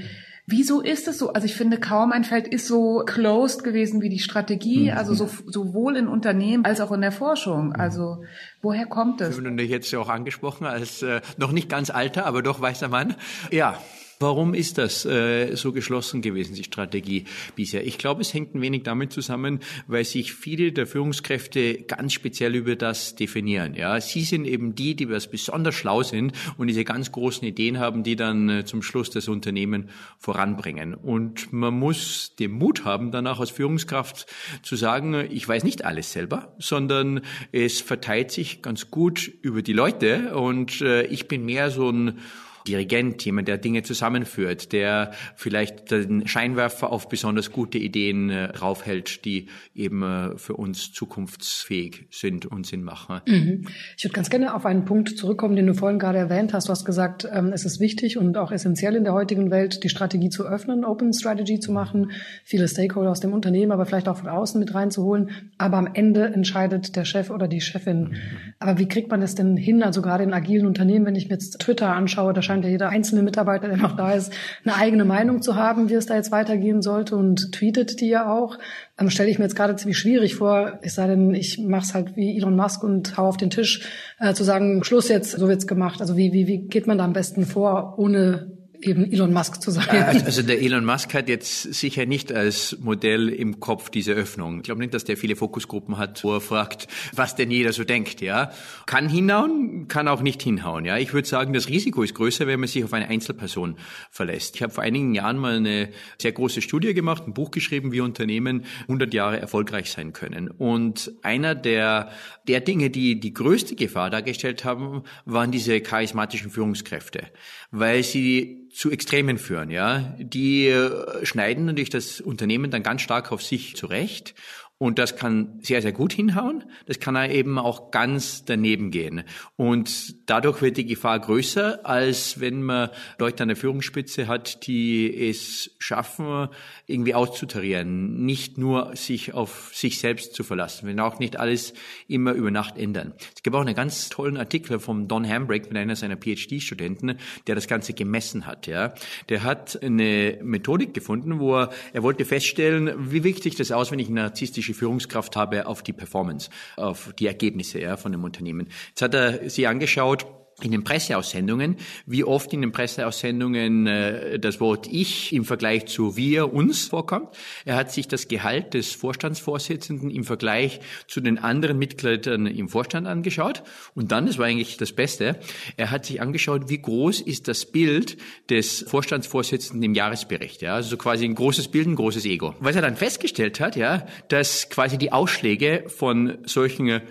Wieso 0.51 0.81
ist 0.81 1.07
es 1.07 1.17
so? 1.17 1.31
Also 1.31 1.45
ich 1.45 1.55
finde, 1.55 1.79
kaum 1.79 2.11
ein 2.11 2.25
Feld 2.25 2.47
ist 2.47 2.67
so 2.67 3.03
closed 3.05 3.63
gewesen 3.63 4.01
wie 4.01 4.09
die 4.09 4.19
Strategie, 4.19 4.91
mhm. 4.91 4.97
also 4.97 5.13
so, 5.13 5.29
sowohl 5.47 5.95
in 5.95 6.09
Unternehmen 6.09 6.65
als 6.65 6.81
auch 6.81 6.91
in 6.91 6.99
der 6.99 7.13
Forschung. 7.13 7.69
Mhm. 7.69 7.75
Also 7.77 8.23
woher 8.61 8.85
kommt 8.85 9.21
das? 9.21 9.37
Ich 9.37 9.43
bin 9.43 9.57
jetzt 9.57 9.89
ja 9.91 9.99
auch 9.99 10.09
angesprochen 10.09 10.65
als 10.65 11.01
äh, 11.01 11.21
noch 11.37 11.53
nicht 11.53 11.69
ganz 11.69 11.89
alter, 11.89 12.25
aber 12.25 12.41
doch 12.41 12.59
weißer 12.59 12.89
Mann. 12.89 13.15
Ja, 13.49 13.77
Warum 14.21 14.53
ist 14.53 14.77
das 14.77 15.03
äh, 15.03 15.55
so 15.55 15.71
geschlossen 15.71 16.21
gewesen, 16.21 16.53
die 16.53 16.63
Strategie 16.63 17.25
bisher? 17.55 17.85
Ich 17.87 17.97
glaube, 17.97 18.21
es 18.21 18.35
hängt 18.35 18.53
ein 18.53 18.61
wenig 18.61 18.83
damit 18.83 19.11
zusammen, 19.11 19.61
weil 19.87 20.05
sich 20.05 20.33
viele 20.33 20.71
der 20.71 20.85
Führungskräfte 20.85 21.81
ganz 21.81 22.13
speziell 22.13 22.53
über 22.53 22.75
das 22.75 23.15
definieren. 23.15 23.73
Ja, 23.73 23.99
sie 23.99 24.21
sind 24.21 24.45
eben 24.45 24.75
die, 24.75 24.95
die 24.95 25.09
was 25.09 25.27
besonders 25.27 25.73
schlau 25.73 26.03
sind 26.03 26.33
und 26.57 26.67
diese 26.67 26.83
ganz 26.83 27.11
großen 27.11 27.47
Ideen 27.47 27.79
haben, 27.79 28.03
die 28.03 28.15
dann 28.15 28.47
äh, 28.47 28.63
zum 28.63 28.83
Schluss 28.83 29.09
das 29.09 29.27
Unternehmen 29.27 29.89
voranbringen. 30.19 30.93
Und 30.93 31.51
man 31.51 31.73
muss 31.73 32.35
den 32.35 32.51
Mut 32.51 32.85
haben, 32.85 33.09
danach 33.11 33.39
als 33.39 33.49
Führungskraft 33.49 34.27
zu 34.61 34.75
sagen, 34.75 35.15
ich 35.31 35.47
weiß 35.47 35.63
nicht 35.63 35.83
alles 35.83 36.11
selber, 36.11 36.55
sondern 36.59 37.21
es 37.51 37.81
verteilt 37.81 38.29
sich 38.29 38.61
ganz 38.61 38.91
gut 38.91 39.31
über 39.41 39.63
die 39.63 39.73
Leute 39.73 40.35
und 40.35 40.79
äh, 40.81 41.07
ich 41.07 41.27
bin 41.27 41.43
mehr 41.43 41.71
so 41.71 41.89
ein 41.89 42.19
Dirigent, 42.67 43.23
jemand, 43.25 43.47
der 43.47 43.57
Dinge 43.57 43.83
zusammenführt, 43.83 44.71
der 44.71 45.11
vielleicht 45.35 45.91
den 45.91 46.27
Scheinwerfer 46.27 46.91
auf 46.91 47.09
besonders 47.09 47.51
gute 47.51 47.77
Ideen 47.77 48.29
äh, 48.29 48.45
raufhält, 48.45 49.25
die 49.25 49.47
eben 49.75 50.03
äh, 50.03 50.37
für 50.37 50.55
uns 50.55 50.91
zukunftsfähig 50.91 52.07
sind 52.11 52.45
und 52.45 52.65
Sinn 52.65 52.83
machen. 52.83 53.21
Mhm. 53.27 53.67
Ich 53.97 54.03
würde 54.03 54.13
ganz 54.13 54.29
gerne 54.29 54.53
auf 54.53 54.65
einen 54.65 54.85
Punkt 54.85 55.17
zurückkommen, 55.17 55.55
den 55.55 55.67
du 55.67 55.73
vorhin 55.73 55.99
gerade 55.99 56.17
erwähnt 56.17 56.53
hast. 56.53 56.67
Du 56.67 56.71
hast 56.71 56.85
gesagt, 56.85 57.27
ähm, 57.31 57.51
es 57.53 57.65
ist 57.65 57.79
wichtig 57.79 58.17
und 58.17 58.37
auch 58.37 58.51
essentiell 58.51 58.95
in 58.95 59.03
der 59.03 59.13
heutigen 59.13 59.51
Welt, 59.51 59.83
die 59.83 59.89
Strategie 59.89 60.29
zu 60.29 60.45
öffnen, 60.45 60.85
Open 60.85 61.13
Strategy 61.13 61.59
zu 61.59 61.71
machen, 61.71 62.11
viele 62.43 62.67
Stakeholder 62.67 63.11
aus 63.11 63.19
dem 63.19 63.33
Unternehmen, 63.33 63.71
aber 63.71 63.85
vielleicht 63.85 64.07
auch 64.07 64.17
von 64.17 64.29
außen 64.29 64.59
mit 64.59 64.73
reinzuholen. 64.73 65.31
Aber 65.57 65.77
am 65.77 65.89
Ende 65.93 66.25
entscheidet 66.25 66.95
der 66.95 67.05
Chef 67.05 67.29
oder 67.29 67.47
die 67.47 67.61
Chefin. 67.61 68.01
Mhm. 68.01 68.15
Aber 68.59 68.77
wie 68.77 68.87
kriegt 68.87 69.09
man 69.09 69.21
das 69.21 69.35
denn 69.35 69.57
hin? 69.57 69.83
Also 69.83 70.01
gerade 70.01 70.23
in 70.23 70.33
agilen 70.33 70.65
Unternehmen, 70.65 71.05
wenn 71.05 71.15
ich 71.15 71.29
mir 71.29 71.35
jetzt 71.35 71.59
Twitter 71.59 71.93
anschaue, 71.93 72.33
da 72.33 72.41
scheint 72.51 72.65
ja 72.65 72.69
jeder 72.69 72.89
einzelne 72.89 73.23
Mitarbeiter, 73.23 73.69
der 73.69 73.77
noch 73.77 73.95
da 73.95 74.11
ist, 74.11 74.33
eine 74.65 74.75
eigene 74.75 75.05
Meinung 75.05 75.41
zu 75.41 75.55
haben, 75.55 75.89
wie 75.89 75.93
es 75.93 76.05
da 76.05 76.15
jetzt 76.15 76.31
weitergehen 76.31 76.81
sollte 76.81 77.15
und 77.15 77.53
tweetet 77.53 78.01
die 78.01 78.09
ja 78.09 78.29
auch. 78.29 78.57
Dann 78.97 79.09
stelle 79.09 79.29
ich 79.29 79.39
mir 79.39 79.45
jetzt 79.45 79.55
gerade 79.55 79.75
ziemlich 79.77 79.97
schwierig 79.97 80.35
vor, 80.35 80.79
es 80.81 80.95
sei 80.95 81.07
denn, 81.07 81.33
ich 81.33 81.59
mache 81.59 81.83
es 81.83 81.93
halt 81.93 82.17
wie 82.17 82.37
Elon 82.37 82.57
Musk 82.57 82.83
und 82.83 83.15
hau 83.15 83.27
auf 83.27 83.37
den 83.37 83.49
Tisch, 83.49 83.87
äh, 84.19 84.33
zu 84.33 84.43
sagen, 84.43 84.83
Schluss 84.83 85.07
jetzt, 85.07 85.31
so 85.31 85.47
wird's 85.47 85.65
gemacht. 85.65 86.01
Also 86.01 86.17
wie, 86.17 86.33
wie, 86.33 86.47
wie 86.47 86.67
geht 86.67 86.87
man 86.87 86.97
da 86.97 87.05
am 87.05 87.13
besten 87.13 87.45
vor, 87.45 87.95
ohne 87.97 88.51
eben 88.83 89.11
Elon 89.11 89.33
Musk 89.33 89.61
zu 89.61 89.71
sein. 89.71 89.87
Also 89.89 90.41
der 90.41 90.61
Elon 90.61 90.85
Musk 90.85 91.13
hat 91.13 91.29
jetzt 91.29 91.73
sicher 91.73 92.05
nicht 92.05 92.31
als 92.31 92.77
Modell 92.79 93.29
im 93.29 93.59
Kopf 93.59 93.89
diese 93.89 94.13
Öffnung. 94.13 94.57
Ich 94.57 94.63
glaube 94.63 94.81
nicht, 94.81 94.93
dass 94.93 95.03
der 95.03 95.17
viele 95.17 95.35
Fokusgruppen 95.35 95.97
hat, 95.97 96.23
wo 96.23 96.33
er 96.33 96.41
fragt, 96.41 96.87
was 97.13 97.35
denn 97.35 97.51
jeder 97.51 97.73
so 97.73 97.83
denkt, 97.83 98.21
ja. 98.21 98.51
Kann 98.85 99.09
hinhauen, 99.09 99.87
kann 99.87 100.07
auch 100.07 100.21
nicht 100.21 100.41
hinhauen, 100.41 100.85
ja. 100.85 100.97
Ich 100.97 101.13
würde 101.13 101.27
sagen, 101.27 101.53
das 101.53 101.67
Risiko 101.67 102.03
ist 102.03 102.13
größer, 102.13 102.47
wenn 102.47 102.59
man 102.59 102.67
sich 102.67 102.83
auf 102.83 102.93
eine 102.93 103.07
Einzelperson 103.07 103.75
verlässt. 104.09 104.55
Ich 104.55 104.63
habe 104.63 104.73
vor 104.73 104.83
einigen 104.83 105.13
Jahren 105.15 105.37
mal 105.37 105.57
eine 105.57 105.89
sehr 106.19 106.31
große 106.31 106.61
Studie 106.61 106.93
gemacht, 106.93 107.23
ein 107.27 107.33
Buch 107.33 107.51
geschrieben, 107.51 107.91
wie 107.91 108.01
Unternehmen 108.01 108.65
100 108.83 109.13
Jahre 109.13 109.39
erfolgreich 109.39 109.91
sein 109.91 110.13
können. 110.13 110.49
Und 110.49 111.11
einer 111.21 111.55
der, 111.55 112.09
der 112.47 112.61
Dinge, 112.61 112.89
die 112.89 113.19
die 113.19 113.33
größte 113.33 113.75
Gefahr 113.75 114.09
dargestellt 114.09 114.65
haben, 114.65 115.03
waren 115.25 115.51
diese 115.51 115.79
charismatischen 115.81 116.51
Führungskräfte, 116.51 117.27
weil 117.71 118.03
sie 118.03 118.69
zu 118.73 118.91
Extremen 118.91 119.37
führen, 119.37 119.69
ja. 119.69 120.15
Die 120.17 120.67
äh, 120.67 121.25
schneiden 121.25 121.65
natürlich 121.65 121.89
das 121.89 122.21
Unternehmen 122.21 122.71
dann 122.71 122.83
ganz 122.83 123.01
stark 123.01 123.31
auf 123.31 123.43
sich 123.43 123.75
zurecht 123.75 124.33
und 124.81 124.97
das 124.97 125.15
kann 125.15 125.59
sehr, 125.61 125.83
sehr 125.83 125.91
gut 125.91 126.11
hinhauen. 126.11 126.63
Das 126.87 126.99
kann 126.99 127.15
eben 127.29 127.59
auch 127.59 127.91
ganz 127.91 128.45
daneben 128.45 128.89
gehen. 128.89 129.23
Und 129.55 130.27
dadurch 130.27 130.63
wird 130.63 130.75
die 130.75 130.87
Gefahr 130.87 131.19
größer, 131.19 131.85
als 131.85 132.39
wenn 132.39 132.63
man 132.63 132.89
Leute 133.19 133.43
an 133.43 133.49
der 133.49 133.57
Führungsspitze 133.57 134.27
hat, 134.27 134.65
die 134.65 135.29
es 135.29 135.69
schaffen, 135.77 136.47
irgendwie 136.87 137.13
auszutarieren. 137.13 138.25
Nicht 138.25 138.57
nur 138.57 138.95
sich 138.95 139.35
auf 139.35 139.69
sich 139.71 139.99
selbst 139.99 140.33
zu 140.33 140.43
verlassen. 140.43 140.87
wenn 140.87 140.99
auch 140.99 141.19
nicht 141.19 141.37
alles 141.37 141.75
immer 142.07 142.31
über 142.31 142.49
Nacht 142.49 142.75
ändern. 142.75 143.13
Es 143.35 143.43
gibt 143.43 143.55
auch 143.55 143.61
einen 143.61 143.75
ganz 143.75 144.09
tollen 144.09 144.35
Artikel 144.35 144.79
vom 144.79 145.07
Don 145.07 145.29
Hambrick 145.29 145.67
mit 145.67 145.77
einer 145.77 145.95
seiner 145.95 146.17
PhD-Studenten, 146.17 147.19
der 147.45 147.53
das 147.53 147.67
Ganze 147.67 147.93
gemessen 147.93 148.47
hat, 148.47 148.65
ja. 148.65 148.95
Der 149.29 149.43
hat 149.43 149.77
eine 149.83 150.39
Methodik 150.41 150.95
gefunden, 150.95 151.39
wo 151.39 151.59
er, 151.59 151.69
er 151.93 152.01
wollte 152.01 152.25
feststellen, 152.25 153.11
wie 153.11 153.23
wichtig 153.23 153.57
das 153.57 153.71
aus, 153.71 153.91
wenn 153.91 153.99
ich 153.99 154.09
narzisstische 154.09 154.70
strategische 154.71 154.73
Führungskraft 154.73 155.35
habe 155.35 155.67
auf 155.67 155.83
die 155.83 155.93
Performance, 155.93 156.49
auf 156.77 157.13
die 157.19 157.27
Ergebnisse 157.27 157.79
ja, 157.79 157.97
von 157.97 158.11
dem 158.11 158.23
Unternehmen. 158.23 158.67
Jetzt 158.89 159.01
hat 159.01 159.13
er 159.13 159.49
sie 159.49 159.67
angeschaut 159.67 160.25
in 160.63 160.71
den 160.71 160.83
Presseaussendungen, 160.83 161.77
wie 162.05 162.23
oft 162.23 162.53
in 162.53 162.61
den 162.61 162.71
Presseaussendungen 162.71 163.87
äh, 163.87 164.39
das 164.39 164.59
Wort 164.59 164.87
ich 164.87 165.33
im 165.33 165.45
Vergleich 165.45 165.85
zu 165.85 166.15
wir, 166.15 166.53
uns 166.53 166.87
vorkommt. 166.87 167.29
Er 167.65 167.75
hat 167.75 167.91
sich 167.91 168.07
das 168.07 168.27
Gehalt 168.27 168.73
des 168.73 168.93
Vorstandsvorsitzenden 168.93 170.09
im 170.09 170.23
Vergleich 170.23 170.79
zu 171.07 171.21
den 171.21 171.37
anderen 171.37 171.77
Mitgliedern 171.77 172.47
im 172.47 172.69
Vorstand 172.69 173.07
angeschaut. 173.07 173.63
Und 173.95 174.11
dann, 174.11 174.25
das 174.25 174.37
war 174.37 174.45
eigentlich 174.45 174.77
das 174.77 174.91
Beste, 174.91 175.39
er 175.77 175.91
hat 175.91 176.05
sich 176.05 176.21
angeschaut, 176.21 176.69
wie 176.69 176.81
groß 176.81 177.21
ist 177.21 177.47
das 177.47 177.65
Bild 177.65 178.17
des 178.49 178.85
Vorstandsvorsitzenden 178.87 179.83
im 179.83 179.93
Jahresbericht. 179.93 180.61
Ja? 180.61 180.75
Also 180.75 180.97
quasi 180.97 181.25
ein 181.25 181.35
großes 181.35 181.69
Bild, 181.69 181.87
ein 181.87 181.95
großes 181.95 182.25
Ego. 182.25 182.55
Was 182.59 182.75
er 182.75 182.81
dann 182.81 182.95
festgestellt 182.95 183.59
hat, 183.59 183.75
ja, 183.75 184.05
dass 184.27 184.69
quasi 184.69 184.97
die 184.97 185.11
Ausschläge 185.11 185.85
von 185.87 186.37
solchen 186.45 187.01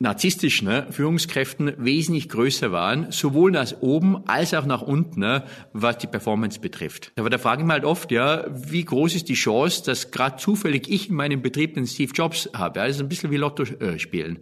narzisstischen 0.00 0.68
ne, 0.68 0.86
Führungskräften 0.90 1.72
wesentlich 1.76 2.28
größer 2.28 2.70
waren, 2.70 3.10
sowohl 3.10 3.50
nach 3.50 3.72
oben 3.80 4.28
als 4.28 4.54
auch 4.54 4.64
nach 4.64 4.82
unten, 4.82 5.20
ne, 5.20 5.44
was 5.72 5.98
die 5.98 6.06
Performance 6.06 6.60
betrifft. 6.60 7.12
Aber 7.16 7.30
da 7.30 7.38
frage 7.38 7.62
ich 7.62 7.66
mich 7.66 7.72
halt 7.72 7.84
oft, 7.84 8.12
ja, 8.12 8.46
wie 8.48 8.84
groß 8.84 9.16
ist 9.16 9.28
die 9.28 9.34
Chance, 9.34 9.82
dass 9.84 10.12
gerade 10.12 10.36
zufällig 10.36 10.88
ich 10.88 11.10
in 11.10 11.16
meinem 11.16 11.42
Betrieb 11.42 11.74
den 11.74 11.86
Steve 11.86 12.12
Jobs 12.14 12.48
habe? 12.54 12.78
Ja, 12.78 12.86
das 12.86 12.96
ist 12.96 13.02
ein 13.02 13.08
bisschen 13.08 13.32
wie 13.32 13.36
Lotto 13.38 13.64
äh, 13.64 13.98
spielen. 13.98 14.38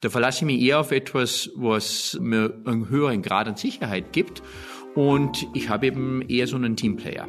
Da 0.00 0.10
verlasse 0.10 0.38
ich 0.38 0.44
mich 0.44 0.62
eher 0.62 0.78
auf 0.78 0.92
etwas, 0.92 1.50
was 1.56 2.16
mir 2.20 2.54
einen 2.64 2.88
höheren 2.88 3.22
Grad 3.22 3.48
an 3.48 3.56
Sicherheit 3.56 4.12
gibt. 4.12 4.42
Und 4.94 5.46
ich 5.54 5.68
habe 5.68 5.86
eben 5.86 6.22
eher 6.22 6.46
so 6.46 6.56
einen 6.56 6.76
Teamplayer. 6.76 7.28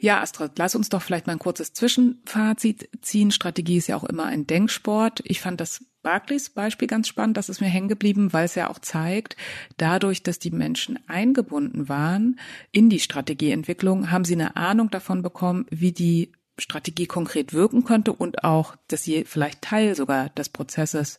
Ja, 0.00 0.20
Astrid, 0.20 0.52
lass 0.58 0.76
uns 0.76 0.88
doch 0.88 1.02
vielleicht 1.02 1.26
mal 1.26 1.32
ein 1.32 1.40
kurzes 1.40 1.72
Zwischenfazit 1.72 2.88
ziehen. 3.02 3.32
Strategie 3.32 3.78
ist 3.78 3.88
ja 3.88 3.96
auch 3.96 4.04
immer 4.04 4.26
ein 4.26 4.46
Denksport. 4.46 5.22
Ich 5.24 5.40
fand 5.40 5.60
das 5.60 5.84
Barclays 6.02 6.50
Beispiel 6.50 6.86
ganz 6.86 7.08
spannend, 7.08 7.36
das 7.36 7.48
ist 7.48 7.60
mir 7.60 7.66
hängen 7.66 7.88
geblieben, 7.88 8.32
weil 8.32 8.44
es 8.44 8.54
ja 8.54 8.70
auch 8.70 8.78
zeigt, 8.78 9.36
dadurch, 9.76 10.22
dass 10.22 10.38
die 10.38 10.52
Menschen 10.52 10.98
eingebunden 11.08 11.88
waren 11.88 12.38
in 12.70 12.88
die 12.88 13.00
Strategieentwicklung, 13.00 14.12
haben 14.12 14.24
sie 14.24 14.34
eine 14.34 14.54
Ahnung 14.54 14.90
davon 14.90 15.22
bekommen, 15.22 15.66
wie 15.70 15.92
die 15.92 16.32
Strategie 16.58 17.06
konkret 17.06 17.52
wirken 17.52 17.84
könnte 17.84 18.12
und 18.12 18.44
auch, 18.44 18.74
dass 18.88 19.02
sie 19.02 19.24
vielleicht 19.24 19.62
Teil 19.62 19.94
sogar 19.94 20.28
des 20.30 20.48
Prozesses 20.48 21.18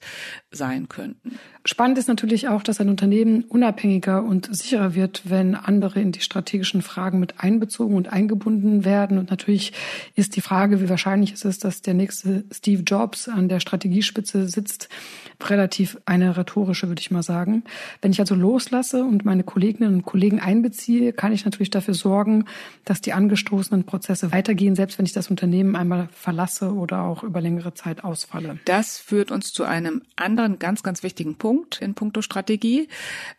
sein 0.52 0.90
könnten. 0.90 1.40
Spannend 1.66 1.98
ist 1.98 2.08
natürlich 2.08 2.48
auch, 2.48 2.64
dass 2.64 2.80
ein 2.80 2.90
Unternehmen 2.90 3.44
unabhängiger 3.44 4.24
und 4.24 4.50
sicherer 4.56 4.96
wird, 4.96 5.24
wenn 5.26 5.56
andere 5.56 6.02
in 6.02 6.12
die 6.12 6.22
strategischen 6.22 6.82
Fragen 6.82 7.20
mit 7.20 7.40
einbezogen 7.42 7.96
und 7.96 8.12
eingebunden 8.12 8.86
werden. 8.86 9.18
Und 9.18 9.30
natürlich 9.30 9.74
ist 10.16 10.36
die 10.36 10.42
Frage, 10.42 10.82
wie 10.82 10.90
wahrscheinlich 10.90 11.34
ist 11.34 11.46
es, 11.46 11.60
dass 11.60 11.82
der 11.82 11.94
nächste 11.94 12.44
Steve 12.52 12.84
Jobs 12.84 13.28
an 13.28 13.50
der 13.50 13.60
Strategiespitze 13.60 14.48
sitzt, 14.48 14.90
relativ 15.44 15.98
eine 16.06 16.38
rhetorische, 16.38 16.88
würde 16.88 17.02
ich 17.02 17.12
mal 17.12 17.24
sagen. 17.24 17.64
Wenn 18.02 18.12
ich 18.12 18.20
also 18.20 18.36
loslasse 18.36 19.04
und 19.04 19.26
meine 19.26 19.44
Kolleginnen 19.44 19.94
und 19.94 20.06
Kollegen 20.06 20.40
einbeziehe, 20.40 21.14
kann 21.14 21.32
ich 21.32 21.46
natürlich 21.46 21.70
dafür 21.70 21.94
sorgen, 21.94 22.46
dass 22.86 23.02
die 23.02 23.14
angestoßenen 23.14 23.84
Prozesse 23.84 24.32
weitergehen, 24.32 24.76
selbst 24.76 24.98
wenn 24.98 25.06
ich 25.06 25.14
das 25.14 25.29
Unternehmen 25.30 25.76
einmal 25.76 26.10
verlasse 26.12 26.74
oder 26.74 27.04
auch 27.04 27.24
über 27.24 27.42
längere 27.42 27.74
Zeit 27.74 28.04
ausfalle. 28.04 28.60
Das 28.66 28.98
führt 28.98 29.32
uns 29.32 29.52
zu 29.52 29.64
einem 29.64 30.02
anderen 30.16 30.60
ganz, 30.60 30.84
ganz 30.84 31.04
wichtigen 31.04 31.36
Punkt 31.36 31.82
in 31.82 31.94
puncto 31.94 32.22
Strategie. 32.22 32.88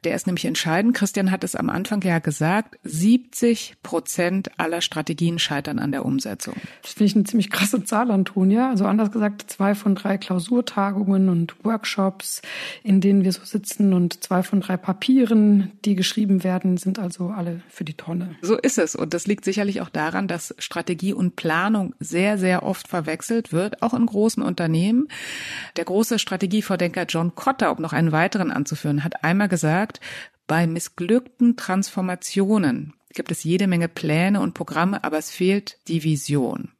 Der 0.04 0.14
ist 0.14 0.26
nämlich 0.26 0.44
entscheidend. 0.44 0.94
Christian 0.94 1.30
hat 1.30 1.44
es 1.44 1.56
am 1.56 1.70
Anfang 1.70 2.02
ja 2.02 2.18
gesagt, 2.18 2.78
70 2.84 3.76
Prozent 3.82 4.50
aller 4.58 4.80
Strategien 4.80 5.38
scheitern 5.38 5.78
an 5.78 5.92
der 5.92 6.04
Umsetzung. 6.04 6.54
Das 6.82 6.92
finde 6.92 7.04
ich 7.04 7.16
eine 7.16 7.24
ziemlich 7.24 7.50
krasse 7.50 7.84
Zahl, 7.84 8.10
Antonia. 8.10 8.70
Also 8.70 8.84
anders 8.84 9.10
gesagt, 9.10 9.50
zwei 9.50 9.74
von 9.74 9.94
drei 9.94 10.18
Klausurtagungen 10.18 11.28
und 11.28 11.64
Workshops, 11.64 12.42
in 12.82 13.00
denen 13.00 13.24
wir 13.24 13.32
so 13.32 13.44
sitzen 13.44 13.92
und 13.92 14.22
zwei 14.22 14.42
von 14.42 14.60
drei 14.60 14.76
Papieren, 14.76 15.72
die 15.84 15.94
geschrieben 15.94 16.44
werden, 16.44 16.76
sind 16.76 16.98
also 16.98 17.28
alle 17.28 17.62
für 17.68 17.84
die 17.84 17.94
Tonne. 17.94 18.36
So 18.42 18.56
ist 18.56 18.78
es. 18.78 18.94
Und 18.94 19.14
das 19.14 19.26
liegt 19.26 19.44
sicherlich 19.44 19.80
auch 19.80 19.88
daran, 19.88 20.28
dass 20.28 20.54
Strategie 20.58 21.12
und 21.12 21.36
Planung 21.36 21.79
Planung 21.80 21.94
sehr, 21.98 22.38
sehr 22.38 22.62
oft 22.62 22.88
verwechselt 22.88 23.52
wird, 23.52 23.82
auch 23.82 23.94
in 23.94 24.06
großen 24.06 24.42
Unternehmen. 24.42 25.08
Der 25.76 25.84
große 25.84 26.18
Strategievordenker 26.18 27.04
John 27.08 27.34
Cotter, 27.34 27.72
um 27.72 27.82
noch 27.82 27.92
einen 27.92 28.12
weiteren 28.12 28.50
anzuführen, 28.50 29.02
hat 29.04 29.24
einmal 29.24 29.48
gesagt, 29.48 30.00
bei 30.46 30.66
missglückten 30.66 31.56
Transformationen 31.56 32.94
gibt 33.14 33.30
es 33.30 33.44
jede 33.44 33.66
Menge 33.66 33.88
Pläne 33.88 34.40
und 34.40 34.54
Programme, 34.54 35.02
aber 35.04 35.18
es 35.18 35.30
fehlt 35.30 35.78
die 35.88 36.04
Vision. 36.04 36.72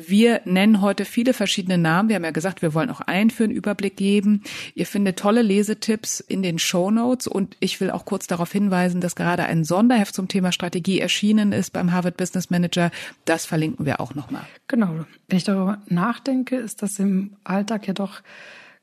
Wir 0.00 0.42
nennen 0.44 0.80
heute 0.80 1.04
viele 1.04 1.32
verschiedene 1.32 1.76
Namen. 1.76 2.08
Wir 2.08 2.14
haben 2.14 2.24
ja 2.24 2.30
gesagt, 2.30 2.62
wir 2.62 2.72
wollen 2.72 2.88
auch 2.88 3.00
einführen, 3.00 3.50
Überblick 3.50 3.96
geben. 3.96 4.44
Ihr 4.76 4.86
findet 4.86 5.18
tolle 5.18 5.42
Lesetipps 5.42 6.20
in 6.20 6.40
den 6.40 6.60
Show 6.60 6.92
Notes 6.92 7.26
und 7.26 7.56
ich 7.58 7.80
will 7.80 7.90
auch 7.90 8.04
kurz 8.04 8.28
darauf 8.28 8.52
hinweisen, 8.52 9.00
dass 9.00 9.16
gerade 9.16 9.42
ein 9.42 9.64
Sonderheft 9.64 10.14
zum 10.14 10.28
Thema 10.28 10.52
Strategie 10.52 11.00
erschienen 11.00 11.50
ist 11.50 11.72
beim 11.72 11.90
Harvard 11.90 12.16
Business 12.16 12.48
Manager. 12.48 12.92
Das 13.24 13.44
verlinken 13.44 13.86
wir 13.86 14.00
auch 14.00 14.14
nochmal. 14.14 14.46
Genau. 14.68 15.04
Wenn 15.26 15.36
ich 15.36 15.42
darüber 15.42 15.82
nachdenke, 15.88 16.54
ist 16.54 16.82
das 16.82 17.00
im 17.00 17.32
Alltag 17.42 17.88
ja 17.88 17.92
doch 17.92 18.22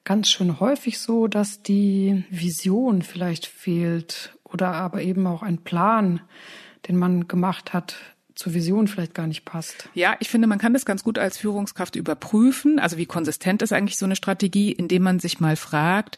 ganz 0.03 0.27
schön 0.27 0.59
häufig 0.59 0.99
so, 0.99 1.27
dass 1.27 1.63
die 1.63 2.25
Vision 2.29 3.03
vielleicht 3.03 3.45
fehlt 3.45 4.35
oder 4.43 4.73
aber 4.73 5.01
eben 5.01 5.25
auch 5.27 5.43
ein 5.43 5.59
Plan, 5.59 6.19
den 6.89 6.97
man 6.97 7.29
gemacht 7.29 7.71
hat, 7.71 7.95
zur 8.35 8.53
Vision 8.53 8.87
vielleicht 8.87 9.13
gar 9.13 9.27
nicht 9.27 9.45
passt. 9.45 9.89
Ja, 9.93 10.15
ich 10.19 10.29
finde, 10.29 10.47
man 10.47 10.59
kann 10.59 10.73
das 10.73 10.85
ganz 10.85 11.03
gut 11.03 11.17
als 11.17 11.37
Führungskraft 11.37 11.95
überprüfen. 11.95 12.79
Also 12.79 12.97
wie 12.97 13.05
konsistent 13.05 13.61
ist 13.61 13.71
eigentlich 13.71 13.97
so 13.97 14.05
eine 14.05 14.15
Strategie, 14.15 14.71
indem 14.71 15.03
man 15.03 15.19
sich 15.19 15.39
mal 15.39 15.55
fragt, 15.55 16.17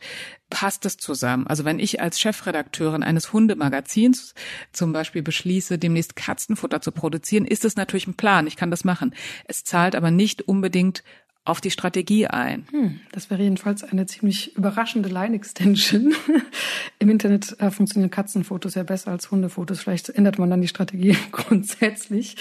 passt 0.50 0.86
es 0.86 0.98
zusammen? 0.98 1.46
Also 1.48 1.64
wenn 1.64 1.80
ich 1.80 2.02
als 2.02 2.20
Chefredakteurin 2.20 3.04
eines 3.04 3.34
Hundemagazins 3.34 4.34
zum 4.74 4.94
Beispiel 4.94 5.22
beschließe, 5.22 5.78
demnächst 5.78 6.16
Katzenfutter 6.16 6.82
zu 6.82 6.92
produzieren, 6.92 7.46
ist 7.46 7.66
es 7.66 7.76
natürlich 7.76 8.08
ein 8.08 8.18
Plan. 8.18 8.48
Ich 8.48 8.56
kann 8.56 8.72
das 8.72 8.84
machen. 8.84 9.14
Es 9.46 9.64
zahlt 9.64 9.96
aber 9.96 10.10
nicht 10.10 10.42
unbedingt 10.42 11.04
auf 11.48 11.62
die 11.62 11.72
Strategie 11.72 12.28
ein. 12.28 12.68
Hm, 12.72 13.00
das 13.14 13.30
wäre 13.30 13.42
jedenfalls 13.42 13.84
eine 13.84 14.06
ziemlich 14.06 14.56
überraschende 14.58 15.08
Line-Extension. 15.08 16.14
Im 17.00 17.10
Internet 17.10 17.56
äh, 17.60 17.72
funktionieren 17.72 18.12
Katzenfotos 18.12 18.76
ja 18.76 18.84
besser 18.84 19.12
als 19.12 19.32
Hundefotos. 19.32 19.80
Vielleicht 19.80 20.10
ändert 20.10 20.40
man 20.40 20.50
dann 20.50 20.62
die 20.62 20.68
Strategie 20.68 21.16
grundsätzlich. 21.32 22.36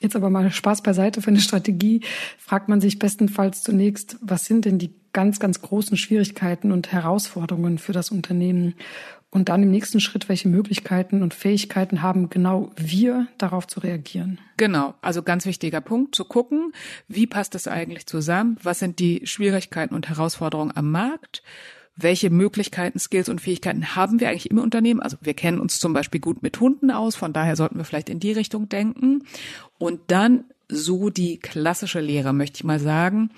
Jetzt 0.00 0.16
aber 0.16 0.28
mal 0.28 0.50
Spaß 0.50 0.82
beiseite 0.82 1.22
für 1.22 1.28
eine 1.28 1.40
Strategie. 1.40 2.00
Fragt 2.36 2.68
man 2.68 2.80
sich 2.80 2.98
bestenfalls 2.98 3.62
zunächst, 3.62 4.16
was 4.20 4.44
sind 4.44 4.64
denn 4.64 4.78
die 4.78 4.92
ganz, 5.12 5.38
ganz 5.38 5.62
großen 5.62 5.96
Schwierigkeiten 5.96 6.72
und 6.72 6.90
Herausforderungen 6.90 7.78
für 7.78 7.92
das 7.92 8.10
Unternehmen? 8.10 8.74
Und 9.30 9.50
dann 9.50 9.62
im 9.62 9.70
nächsten 9.70 10.00
Schritt, 10.00 10.28
welche 10.30 10.48
Möglichkeiten 10.48 11.22
und 11.22 11.34
Fähigkeiten 11.34 12.00
haben 12.02 12.30
genau 12.30 12.70
wir 12.76 13.28
darauf 13.36 13.66
zu 13.66 13.80
reagieren? 13.80 14.38
Genau, 14.56 14.94
also 15.02 15.22
ganz 15.22 15.44
wichtiger 15.44 15.82
Punkt, 15.82 16.14
zu 16.14 16.24
gucken, 16.24 16.72
wie 17.08 17.26
passt 17.26 17.54
das 17.54 17.68
eigentlich 17.68 18.06
zusammen? 18.06 18.56
Was 18.62 18.78
sind 18.78 18.98
die 19.00 19.26
Schwierigkeiten 19.26 19.94
und 19.94 20.08
Herausforderungen 20.08 20.74
am 20.74 20.90
Markt? 20.90 21.42
Welche 21.94 22.30
Möglichkeiten, 22.30 22.98
Skills 22.98 23.28
und 23.28 23.40
Fähigkeiten 23.40 23.96
haben 23.96 24.20
wir 24.20 24.30
eigentlich 24.30 24.50
im 24.50 24.58
Unternehmen? 24.58 25.00
Also 25.00 25.18
wir 25.20 25.34
kennen 25.34 25.60
uns 25.60 25.78
zum 25.78 25.92
Beispiel 25.92 26.20
gut 26.20 26.42
mit 26.42 26.58
Hunden 26.60 26.90
aus, 26.90 27.14
von 27.14 27.34
daher 27.34 27.56
sollten 27.56 27.76
wir 27.76 27.84
vielleicht 27.84 28.08
in 28.08 28.20
die 28.20 28.32
Richtung 28.32 28.68
denken. 28.68 29.24
Und 29.78 30.00
dann 30.06 30.44
so 30.68 31.10
die 31.10 31.38
klassische 31.38 32.00
Lehre, 32.00 32.32
möchte 32.32 32.58
ich 32.58 32.64
mal 32.64 32.78
sagen, 32.78 33.30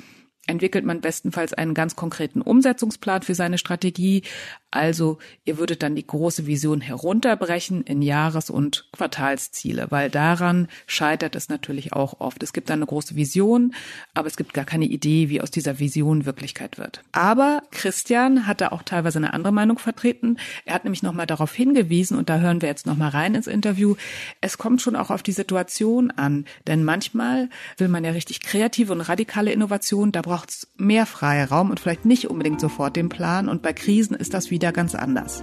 entwickelt 0.47 0.85
man 0.85 1.01
bestenfalls 1.01 1.55
einen 1.55 1.75
ganz 1.75 1.97
konkreten 1.97 2.43
Umsetzungsplan 2.43 3.23
für 3.23 3.35
seine 3.35 3.57
Strategie. 3.57 4.23
Also 4.71 5.19
ihr 5.45 5.59
würdet 5.59 5.83
dann 5.83 5.97
die 5.97 6.07
große 6.07 6.47
Vision 6.47 6.81
herunterbrechen 6.81 7.83
in 7.83 8.03
Jahres- 8.03 8.50
und 8.50 8.89
Quartalsziele, 8.93 9.87
weil 9.91 10.11
daran 10.11 10.69
scheitert 10.87 11.35
es 11.35 11.49
natürlich 11.49 11.93
auch 11.93 12.21
oft. 12.21 12.43
Es 12.43 12.53
gibt 12.53 12.71
eine 12.71 12.87
große 12.87 13.17
Vision, 13.17 13.75
aber 14.15 14.29
es 14.29 14.37
gibt 14.37 14.55
gar 14.55 14.65
keine 14.65 14.85
Idee, 14.85 15.29
wie 15.29 15.41
aus 15.41 15.50
dieser 15.50 15.81
Vision 15.81 16.25
Wirklichkeit 16.25 16.79
wird. 16.79 17.03
Aber 17.12 17.62
Christian 17.73 18.47
hat 18.47 18.61
da 18.61 18.69
auch 18.69 18.83
teilweise 18.83 19.19
eine 19.19 19.35
andere 19.35 19.53
Meinung 19.53 19.79
vertreten. 19.79 20.37
Er 20.65 20.75
hat 20.75 20.85
nämlich 20.85 21.03
nochmal 21.03 21.27
darauf 21.27 21.53
hingewiesen, 21.53 22.17
und 22.17 22.29
da 22.29 22.39
hören 22.39 22.62
wir 22.62 22.69
jetzt 22.69 22.87
nochmal 22.87 23.11
rein 23.11 23.35
ins 23.35 23.47
Interview, 23.49 23.97
es 24.41 24.57
kommt 24.59 24.83
schon 24.83 24.95
auch 24.95 25.11
auf 25.11 25.23
die 25.23 25.33
Situation 25.33 26.12
an. 26.12 26.45
Denn 26.67 26.85
manchmal 26.85 27.49
will 27.77 27.89
man 27.89 28.05
ja 28.05 28.12
richtig 28.12 28.41
kreative 28.41 28.93
und 28.93 29.00
radikale 29.00 29.53
Innovation, 29.53 30.12
da 30.12 30.23
braucht 30.23 30.50
es 30.50 30.69
mehr 30.77 31.07
Freiraum 31.07 31.71
und 31.71 31.81
vielleicht 31.81 32.05
nicht 32.05 32.31
unbedingt 32.31 32.61
sofort 32.61 32.95
den 32.95 33.09
Plan. 33.09 33.49
Und 33.49 33.62
bei 33.62 33.73
Krisen 33.73 34.15
ist 34.15 34.33
das 34.35 34.50
wieder 34.61 34.73
ganz 34.73 34.95
anders. 34.95 35.43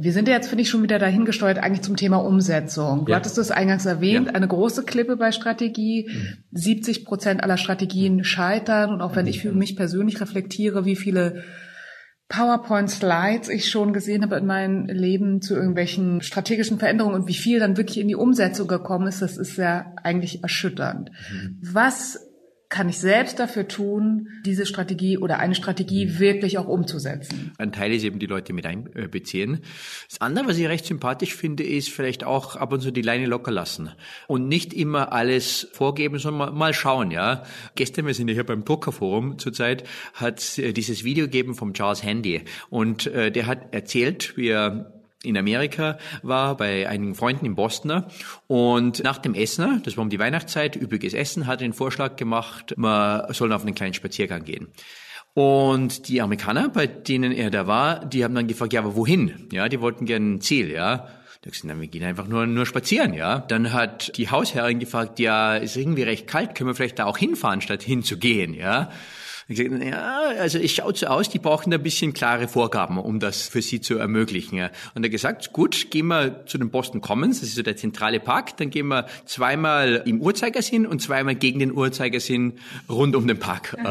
Wir 0.00 0.12
sind 0.12 0.28
ja 0.28 0.34
jetzt, 0.34 0.48
finde 0.48 0.62
ich, 0.62 0.70
schon 0.70 0.82
wieder 0.82 0.98
dahingesteuert 0.98 1.58
eigentlich 1.58 1.82
zum 1.82 1.96
Thema 1.96 2.18
Umsetzung. 2.18 3.04
Du 3.04 3.10
ja. 3.10 3.16
hattest 3.16 3.36
es 3.36 3.50
eingangs 3.50 3.84
erwähnt, 3.84 4.28
ja. 4.28 4.32
eine 4.32 4.48
große 4.48 4.84
Klippe 4.84 5.16
bei 5.16 5.32
Strategie. 5.32 6.08
Mhm. 6.08 6.36
70 6.52 7.04
Prozent 7.04 7.42
aller 7.42 7.58
Strategien 7.58 8.24
scheitern. 8.24 8.92
Und 8.92 9.02
auch 9.02 9.14
wenn 9.14 9.26
ich 9.26 9.42
für 9.42 9.52
mich 9.52 9.76
persönlich 9.76 10.20
reflektiere, 10.22 10.86
wie 10.86 10.96
viele 10.96 11.42
PowerPoint-Slides 12.28 13.48
ich 13.48 13.68
schon 13.68 13.92
gesehen 13.92 14.22
habe 14.22 14.36
in 14.36 14.46
meinem 14.46 14.86
Leben 14.86 15.42
zu 15.42 15.54
irgendwelchen 15.54 16.22
strategischen 16.22 16.78
Veränderungen 16.78 17.14
und 17.14 17.28
wie 17.28 17.34
viel 17.34 17.58
dann 17.58 17.76
wirklich 17.76 17.98
in 17.98 18.08
die 18.08 18.14
Umsetzung 18.14 18.68
gekommen 18.68 19.08
ist, 19.08 19.20
das 19.20 19.36
ist 19.36 19.56
ja 19.58 19.92
eigentlich 20.02 20.42
erschütternd. 20.42 21.10
Mhm. 21.32 21.58
Was 21.60 22.27
kann 22.68 22.88
ich 22.90 22.98
selbst 22.98 23.38
dafür 23.38 23.66
tun, 23.66 24.28
diese 24.44 24.66
Strategie 24.66 25.16
oder 25.16 25.38
eine 25.38 25.54
Strategie 25.54 26.06
mhm. 26.06 26.18
wirklich 26.18 26.58
auch 26.58 26.66
umzusetzen. 26.66 27.52
Ein 27.56 27.72
Teil 27.72 27.92
ist 27.92 28.04
eben 28.04 28.18
die 28.18 28.26
Leute 28.26 28.52
mit 28.52 28.66
einbeziehen. 28.66 29.60
Das 30.08 30.20
andere, 30.20 30.48
was 30.48 30.58
ich 30.58 30.68
recht 30.68 30.84
sympathisch 30.84 31.34
finde, 31.34 31.64
ist 31.64 31.88
vielleicht 31.88 32.24
auch 32.24 32.56
ab 32.56 32.72
und 32.72 32.80
zu 32.80 32.90
die 32.90 33.02
Leine 33.02 33.26
locker 33.26 33.50
lassen 33.50 33.90
und 34.26 34.48
nicht 34.48 34.74
immer 34.74 35.12
alles 35.12 35.68
vorgeben, 35.72 36.18
sondern 36.18 36.54
mal, 36.54 36.74
schauen, 36.74 37.10
ja. 37.10 37.44
Gestern, 37.74 38.06
wir 38.06 38.14
sind 38.14 38.28
ja 38.28 38.34
hier 38.34 38.44
beim 38.44 38.64
Druckerforum 38.64 39.38
zurzeit, 39.38 39.84
hat 40.12 40.58
äh, 40.58 40.72
dieses 40.72 41.04
Video 41.04 41.24
gegeben 41.24 41.54
vom 41.54 41.72
Charles 41.72 42.02
Handy 42.02 42.42
und 42.68 43.06
äh, 43.06 43.32
der 43.32 43.46
hat 43.46 43.72
erzählt, 43.74 44.36
wie 44.36 44.48
er 44.48 44.97
in 45.22 45.36
Amerika 45.36 45.98
war, 46.22 46.56
bei 46.56 46.88
einigen 46.88 47.14
Freunden 47.14 47.46
in 47.46 47.54
Boston. 47.54 48.04
Und 48.46 49.02
nach 49.02 49.18
dem 49.18 49.34
Essen, 49.34 49.82
das 49.82 49.96
war 49.96 50.02
um 50.02 50.10
die 50.10 50.18
Weihnachtszeit, 50.18 50.76
übriges 50.76 51.14
Essen, 51.14 51.46
hat 51.46 51.60
er 51.60 51.68
den 51.68 51.72
Vorschlag 51.72 52.16
gemacht, 52.16 52.74
man 52.76 53.32
soll 53.32 53.52
auf 53.52 53.62
einen 53.62 53.74
kleinen 53.74 53.94
Spaziergang 53.94 54.44
gehen. 54.44 54.68
Und 55.34 56.08
die 56.08 56.20
Amerikaner, 56.20 56.68
bei 56.68 56.86
denen 56.86 57.32
er 57.32 57.50
da 57.50 57.66
war, 57.66 58.04
die 58.04 58.24
haben 58.24 58.34
dann 58.34 58.48
gefragt, 58.48 58.72
ja, 58.72 58.80
aber 58.80 58.96
wohin? 58.96 59.48
Ja, 59.52 59.68
die 59.68 59.80
wollten 59.80 60.04
gerne 60.04 60.34
ein 60.34 60.40
Ziel, 60.40 60.70
ja. 60.70 61.08
Da 61.42 61.50
gesagt, 61.50 61.64
na, 61.66 61.80
wir 61.80 61.86
gehen 61.86 62.02
einfach 62.02 62.26
nur, 62.26 62.46
nur 62.46 62.66
spazieren, 62.66 63.14
ja. 63.14 63.38
Dann 63.38 63.72
hat 63.72 64.16
die 64.16 64.30
Hausherrin 64.30 64.80
gefragt, 64.80 65.20
ja, 65.20 65.54
ist 65.54 65.76
irgendwie 65.76 66.02
recht 66.02 66.26
kalt, 66.26 66.56
können 66.56 66.70
wir 66.70 66.74
vielleicht 66.74 66.98
da 66.98 67.04
auch 67.04 67.18
hinfahren, 67.18 67.60
statt 67.60 67.82
hinzugehen, 67.82 68.54
ja. 68.54 68.90
Ich 69.50 69.56
gesagt, 69.56 69.82
ja, 69.82 70.28
also 70.38 70.58
es 70.58 70.72
schaut 70.72 70.98
so 70.98 71.06
aus, 71.06 71.30
die 71.30 71.38
brauchen 71.38 71.72
ein 71.72 71.82
bisschen 71.82 72.12
klare 72.12 72.48
Vorgaben, 72.48 72.98
um 72.98 73.18
das 73.18 73.48
für 73.48 73.62
sie 73.62 73.80
zu 73.80 73.96
ermöglichen. 73.96 74.68
Und 74.94 75.02
er 75.02 75.08
gesagt, 75.08 75.54
gut, 75.54 75.90
gehen 75.90 76.08
wir 76.08 76.44
zu 76.44 76.58
den 76.58 76.70
Boston 76.70 77.00
Commons, 77.00 77.40
das 77.40 77.48
ist 77.48 77.54
so 77.54 77.62
der 77.62 77.76
zentrale 77.76 78.20
Park, 78.20 78.58
dann 78.58 78.68
gehen 78.68 78.88
wir 78.88 79.06
zweimal 79.24 80.02
im 80.04 80.20
Uhrzeigersinn 80.20 80.86
und 80.86 81.00
zweimal 81.00 81.34
gegen 81.34 81.60
den 81.60 81.72
Uhrzeigersinn 81.72 82.58
rund 82.90 83.16
um 83.16 83.26
den 83.26 83.38
Park. 83.38 83.74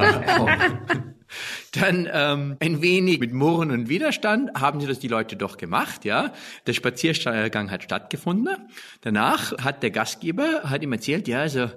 Dann 1.73 2.07
ähm, 2.11 2.57
ein 2.59 2.81
wenig 2.81 3.19
mit 3.19 3.33
Murren 3.33 3.71
und 3.71 3.89
Widerstand 3.89 4.51
haben 4.59 4.79
sie 4.79 4.87
das 4.87 4.99
die 4.99 5.07
Leute 5.07 5.35
doch 5.35 5.57
gemacht, 5.57 6.05
ja. 6.05 6.33
Der 6.65 6.73
Spaziergang 6.73 7.71
hat 7.71 7.83
stattgefunden. 7.83 8.55
Danach 9.01 9.57
hat 9.57 9.83
der 9.83 9.91
Gastgeber 9.91 10.63
hat 10.63 10.83
ihm 10.83 10.93
erzählt, 10.93 11.27
ja, 11.27 11.41
also 11.41 11.69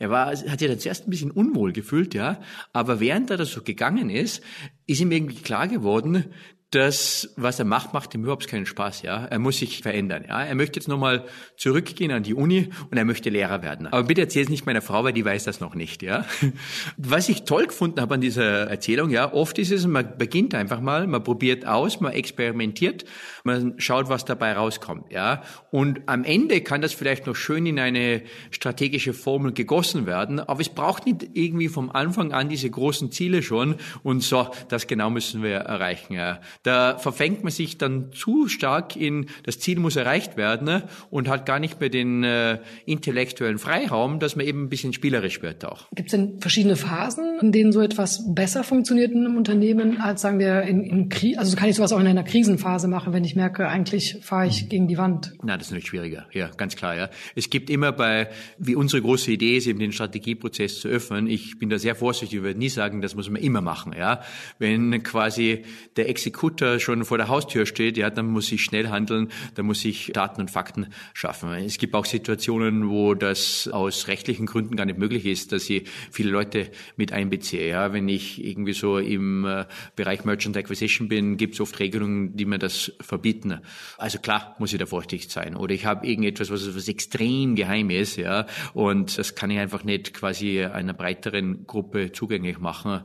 er 0.00 0.08
war, 0.08 0.28
hat 0.28 0.58
sich 0.58 0.68
da 0.68 0.78
zuerst 0.78 1.06
ein 1.06 1.10
bisschen 1.10 1.30
unwohl 1.30 1.72
gefühlt, 1.72 2.14
ja. 2.14 2.40
Aber 2.72 3.00
während 3.00 3.30
er 3.30 3.36
das 3.36 3.52
so 3.52 3.62
gegangen 3.62 4.08
ist, 4.08 4.42
ist 4.86 5.00
ihm 5.00 5.12
irgendwie 5.12 5.36
klar 5.36 5.68
geworden, 5.68 6.24
das, 6.70 7.32
was 7.36 7.58
er 7.58 7.64
macht, 7.64 7.92
macht 7.94 8.14
ihm 8.14 8.22
überhaupt 8.22 8.46
keinen 8.46 8.64
Spaß, 8.64 9.02
ja. 9.02 9.24
Er 9.24 9.40
muss 9.40 9.58
sich 9.58 9.82
verändern, 9.82 10.24
ja. 10.28 10.44
Er 10.44 10.54
möchte 10.54 10.78
jetzt 10.78 10.86
nochmal 10.86 11.24
zurückgehen 11.56 12.12
an 12.12 12.22
die 12.22 12.34
Uni 12.34 12.68
und 12.90 12.96
er 12.96 13.04
möchte 13.04 13.28
Lehrer 13.28 13.62
werden. 13.62 13.88
Aber 13.88 14.04
bitte 14.04 14.20
erzähl 14.20 14.44
es 14.44 14.48
nicht 14.48 14.66
meiner 14.66 14.80
Frau, 14.80 15.02
weil 15.02 15.12
die 15.12 15.24
weiß 15.24 15.44
das 15.44 15.58
noch 15.58 15.74
nicht, 15.74 16.02
ja. 16.02 16.24
Was 16.96 17.28
ich 17.28 17.42
toll 17.42 17.66
gefunden 17.66 18.00
habe 18.00 18.14
an 18.14 18.20
dieser 18.20 18.68
Erzählung, 18.68 19.10
ja, 19.10 19.32
oft 19.32 19.58
ist 19.58 19.72
es, 19.72 19.84
man 19.86 20.16
beginnt 20.16 20.54
einfach 20.54 20.80
mal, 20.80 21.08
man 21.08 21.24
probiert 21.24 21.66
aus, 21.66 22.00
man 22.00 22.12
experimentiert, 22.12 23.04
man 23.42 23.74
schaut, 23.78 24.08
was 24.08 24.24
dabei 24.24 24.52
rauskommt, 24.52 25.10
ja. 25.10 25.42
Und 25.72 26.02
am 26.06 26.22
Ende 26.22 26.60
kann 26.60 26.82
das 26.82 26.92
vielleicht 26.92 27.26
noch 27.26 27.34
schön 27.34 27.66
in 27.66 27.80
eine 27.80 28.22
strategische 28.52 29.12
Formel 29.12 29.52
gegossen 29.52 30.06
werden, 30.06 30.38
aber 30.38 30.60
es 30.60 30.68
braucht 30.68 31.04
nicht 31.04 31.30
irgendwie 31.32 31.68
vom 31.68 31.90
Anfang 31.90 32.32
an 32.32 32.48
diese 32.48 32.70
großen 32.70 33.10
Ziele 33.10 33.42
schon 33.42 33.74
und 34.04 34.22
so, 34.22 34.48
das 34.68 34.86
genau 34.86 35.10
müssen 35.10 35.42
wir 35.42 35.56
erreichen, 35.56 36.12
ja. 36.12 36.40
Da 36.62 36.98
verfängt 36.98 37.42
man 37.42 37.50
sich 37.50 37.78
dann 37.78 38.12
zu 38.12 38.46
stark 38.46 38.94
in, 38.94 39.26
das 39.44 39.58
Ziel 39.58 39.80
muss 39.80 39.96
erreicht 39.96 40.36
werden 40.36 40.66
ne? 40.66 40.82
und 41.08 41.26
hat 41.26 41.46
gar 41.46 41.58
nicht 41.58 41.80
mehr 41.80 41.88
den 41.88 42.22
äh, 42.22 42.58
intellektuellen 42.84 43.58
Freiraum, 43.58 44.18
dass 44.18 44.36
man 44.36 44.44
eben 44.44 44.64
ein 44.64 44.68
bisschen 44.68 44.92
spielerisch 44.92 45.40
wird 45.40 45.64
auch. 45.64 45.88
Gibt 45.94 46.12
es 46.12 46.18
denn 46.18 46.38
verschiedene 46.38 46.76
Phasen, 46.76 47.38
in 47.40 47.50
denen 47.50 47.72
so 47.72 47.80
etwas 47.80 48.34
besser 48.34 48.62
funktioniert 48.62 49.10
in 49.10 49.24
einem 49.24 49.38
Unternehmen, 49.38 50.02
als 50.02 50.20
sagen 50.20 50.38
wir 50.38 50.60
in, 50.62 50.82
in 50.82 51.08
Krise? 51.08 51.38
Also 51.38 51.56
kann 51.56 51.70
ich 51.70 51.76
sowas 51.76 51.94
auch 51.94 52.00
in 52.00 52.06
einer 52.06 52.24
Krisenphase 52.24 52.88
machen, 52.88 53.14
wenn 53.14 53.24
ich 53.24 53.36
merke, 53.36 53.66
eigentlich 53.66 54.18
fahre 54.20 54.46
ich 54.46 54.68
gegen 54.68 54.86
die 54.86 54.98
Wand? 54.98 55.32
Na, 55.42 55.56
das 55.56 55.68
ist 55.68 55.70
natürlich 55.70 55.88
schwieriger. 55.88 56.26
Ja, 56.32 56.50
ganz 56.58 56.76
klar. 56.76 56.94
Ja, 56.94 57.08
es 57.34 57.48
gibt 57.48 57.70
immer 57.70 57.92
bei, 57.92 58.28
wie 58.58 58.74
unsere 58.74 59.00
große 59.00 59.30
Idee 59.30 59.56
ist, 59.56 59.66
eben 59.66 59.78
den 59.78 59.92
Strategieprozess 59.92 60.80
zu 60.80 60.88
öffnen. 60.88 61.26
Ich 61.26 61.58
bin 61.58 61.70
da 61.70 61.78
sehr 61.78 61.94
vorsichtig, 61.94 62.36
ich 62.36 62.44
würde 62.44 62.58
nie 62.58 62.68
sagen, 62.68 63.00
das 63.00 63.14
muss 63.14 63.30
man 63.30 63.40
immer 63.40 63.62
machen. 63.62 63.94
Ja, 63.96 64.20
wenn 64.58 65.02
quasi 65.02 65.64
der 65.96 66.10
Exekutiv 66.10 66.49
Kutter 66.50 66.80
schon 66.80 67.04
vor 67.04 67.16
der 67.16 67.28
Haustür 67.28 67.64
steht, 67.64 67.96
ja, 67.96 68.10
dann 68.10 68.26
muss 68.26 68.50
ich 68.50 68.64
schnell 68.64 68.88
handeln, 68.88 69.28
dann 69.54 69.66
muss 69.66 69.84
ich 69.84 70.10
Daten 70.12 70.40
und 70.40 70.50
Fakten 70.50 70.88
schaffen. 71.14 71.52
Es 71.52 71.78
gibt 71.78 71.94
auch 71.94 72.04
Situationen, 72.04 72.90
wo 72.90 73.14
das 73.14 73.68
aus 73.68 74.08
rechtlichen 74.08 74.46
Gründen 74.46 74.74
gar 74.74 74.84
nicht 74.84 74.98
möglich 74.98 75.26
ist, 75.26 75.52
dass 75.52 75.70
ich 75.70 75.88
viele 76.10 76.30
Leute 76.30 76.72
mit 76.96 77.12
einbeziehe. 77.12 77.68
Ja, 77.68 77.92
wenn 77.92 78.08
ich 78.08 78.44
irgendwie 78.44 78.72
so 78.72 78.98
im 78.98 79.44
äh, 79.44 79.66
Bereich 79.94 80.24
Merchant 80.24 80.56
Acquisition 80.56 81.06
bin, 81.08 81.36
gibt 81.36 81.54
es 81.54 81.60
oft 81.60 81.78
Regelungen, 81.78 82.36
die 82.36 82.46
mir 82.46 82.58
das 82.58 82.92
verbieten. 83.00 83.60
Also 83.96 84.18
klar 84.18 84.56
muss 84.58 84.72
ich 84.72 84.80
da 84.80 84.86
vorsichtig 84.86 85.30
sein. 85.30 85.54
Oder 85.54 85.74
ich 85.74 85.86
habe 85.86 86.04
irgendetwas, 86.04 86.50
was, 86.50 86.74
was 86.74 86.88
extrem 86.88 87.54
geheim 87.54 87.90
ist, 87.90 88.16
ja, 88.16 88.46
und 88.74 89.16
das 89.18 89.36
kann 89.36 89.52
ich 89.52 89.60
einfach 89.60 89.84
nicht 89.84 90.14
quasi 90.14 90.64
einer 90.64 90.94
breiteren 90.94 91.64
Gruppe 91.68 92.10
zugänglich 92.10 92.58
machen. 92.58 93.02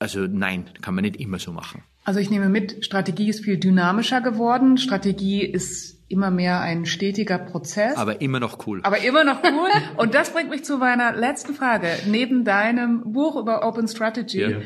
Also 0.00 0.26
nein, 0.26 0.70
kann 0.80 0.96
man 0.96 1.04
nicht 1.04 1.16
immer 1.16 1.38
so 1.38 1.52
machen. 1.52 1.84
Also 2.10 2.18
ich 2.18 2.28
nehme 2.28 2.48
mit, 2.48 2.84
Strategie 2.84 3.28
ist 3.28 3.44
viel 3.44 3.56
dynamischer 3.56 4.20
geworden. 4.20 4.78
Strategie 4.78 5.44
ist 5.44 5.96
immer 6.08 6.32
mehr 6.32 6.60
ein 6.60 6.84
stetiger 6.84 7.38
Prozess. 7.38 7.96
Aber 7.96 8.20
immer 8.20 8.40
noch 8.40 8.66
cool. 8.66 8.80
Aber 8.82 8.98
immer 8.98 9.22
noch 9.22 9.44
cool. 9.44 9.70
Und 9.96 10.16
das 10.16 10.30
bringt 10.30 10.50
mich 10.50 10.64
zu 10.64 10.78
meiner 10.78 11.14
letzten 11.14 11.54
Frage. 11.54 11.86
Neben 12.08 12.44
deinem 12.44 13.12
Buch 13.12 13.36
über 13.36 13.64
Open 13.64 13.86
Strategy, 13.86 14.40
ja. 14.40 14.58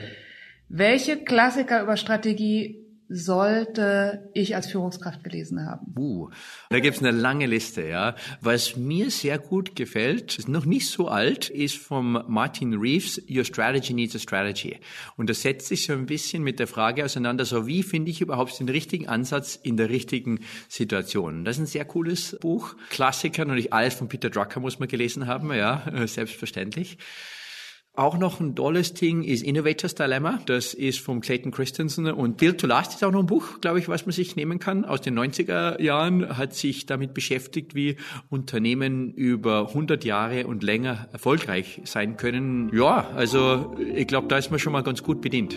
welche 0.70 1.18
Klassiker 1.18 1.82
über 1.82 1.98
Strategie 1.98 2.83
sollte 3.08 4.30
ich 4.34 4.56
als 4.56 4.66
Führungskraft 4.66 5.22
gelesen 5.22 5.66
haben? 5.66 5.94
Uh, 5.96 6.30
da 6.70 6.80
gibt's 6.80 7.00
eine 7.00 7.10
lange 7.10 7.46
Liste, 7.46 7.86
ja. 7.86 8.14
Was 8.40 8.76
mir 8.76 9.10
sehr 9.10 9.38
gut 9.38 9.76
gefällt, 9.76 10.38
ist 10.38 10.48
noch 10.48 10.64
nicht 10.64 10.88
so 10.88 11.08
alt, 11.08 11.50
ist 11.50 11.76
vom 11.76 12.22
Martin 12.28 12.74
Reeves, 12.74 13.20
Your 13.28 13.44
Strategy 13.44 13.92
Needs 13.92 14.16
a 14.16 14.18
Strategy. 14.18 14.78
Und 15.16 15.28
das 15.28 15.42
setzt 15.42 15.68
sich 15.68 15.86
so 15.86 15.92
ein 15.92 16.06
bisschen 16.06 16.42
mit 16.42 16.58
der 16.58 16.66
Frage 16.66 17.04
auseinander, 17.04 17.44
so 17.44 17.66
wie 17.66 17.82
finde 17.82 18.10
ich 18.10 18.20
überhaupt 18.20 18.58
den 18.58 18.68
richtigen 18.68 19.08
Ansatz 19.08 19.58
in 19.62 19.76
der 19.76 19.90
richtigen 19.90 20.40
Situation. 20.68 21.44
Das 21.44 21.56
ist 21.56 21.62
ein 21.62 21.66
sehr 21.66 21.84
cooles 21.84 22.36
Buch. 22.40 22.74
Klassiker, 22.90 23.44
natürlich 23.44 23.72
alles 23.72 23.94
von 23.94 24.08
Peter 24.08 24.30
Drucker 24.30 24.60
muss 24.60 24.78
man 24.78 24.88
gelesen 24.88 25.26
haben, 25.26 25.52
ja, 25.52 25.84
selbstverständlich. 26.06 26.98
Auch 27.96 28.18
noch 28.18 28.40
ein 28.40 28.56
tolles 28.56 28.92
Ding 28.92 29.22
ist 29.22 29.44
Innovators 29.44 29.94
Dilemma. 29.94 30.40
Das 30.46 30.74
ist 30.74 30.98
vom 30.98 31.20
Clayton 31.20 31.52
Christensen 31.52 32.08
und 32.08 32.38
Build 32.38 32.60
to 32.60 32.66
Last 32.66 32.94
ist 32.94 33.04
auch 33.04 33.12
noch 33.12 33.20
ein 33.20 33.26
Buch, 33.26 33.60
glaube 33.60 33.78
ich, 33.78 33.88
was 33.88 34.04
man 34.04 34.12
sich 34.12 34.34
nehmen 34.34 34.58
kann. 34.58 34.84
Aus 34.84 35.00
den 35.00 35.16
90er 35.16 35.80
Jahren 35.80 36.36
hat 36.36 36.54
sich 36.54 36.86
damit 36.86 37.14
beschäftigt, 37.14 37.76
wie 37.76 37.94
Unternehmen 38.30 39.12
über 39.12 39.68
100 39.68 40.04
Jahre 40.04 40.48
und 40.48 40.64
länger 40.64 41.06
erfolgreich 41.12 41.82
sein 41.84 42.16
können. 42.16 42.68
Ja, 42.74 43.10
also 43.14 43.76
ich 43.78 44.08
glaube, 44.08 44.26
da 44.26 44.38
ist 44.38 44.50
man 44.50 44.58
schon 44.58 44.72
mal 44.72 44.82
ganz 44.82 45.04
gut 45.04 45.20
bedient. 45.20 45.54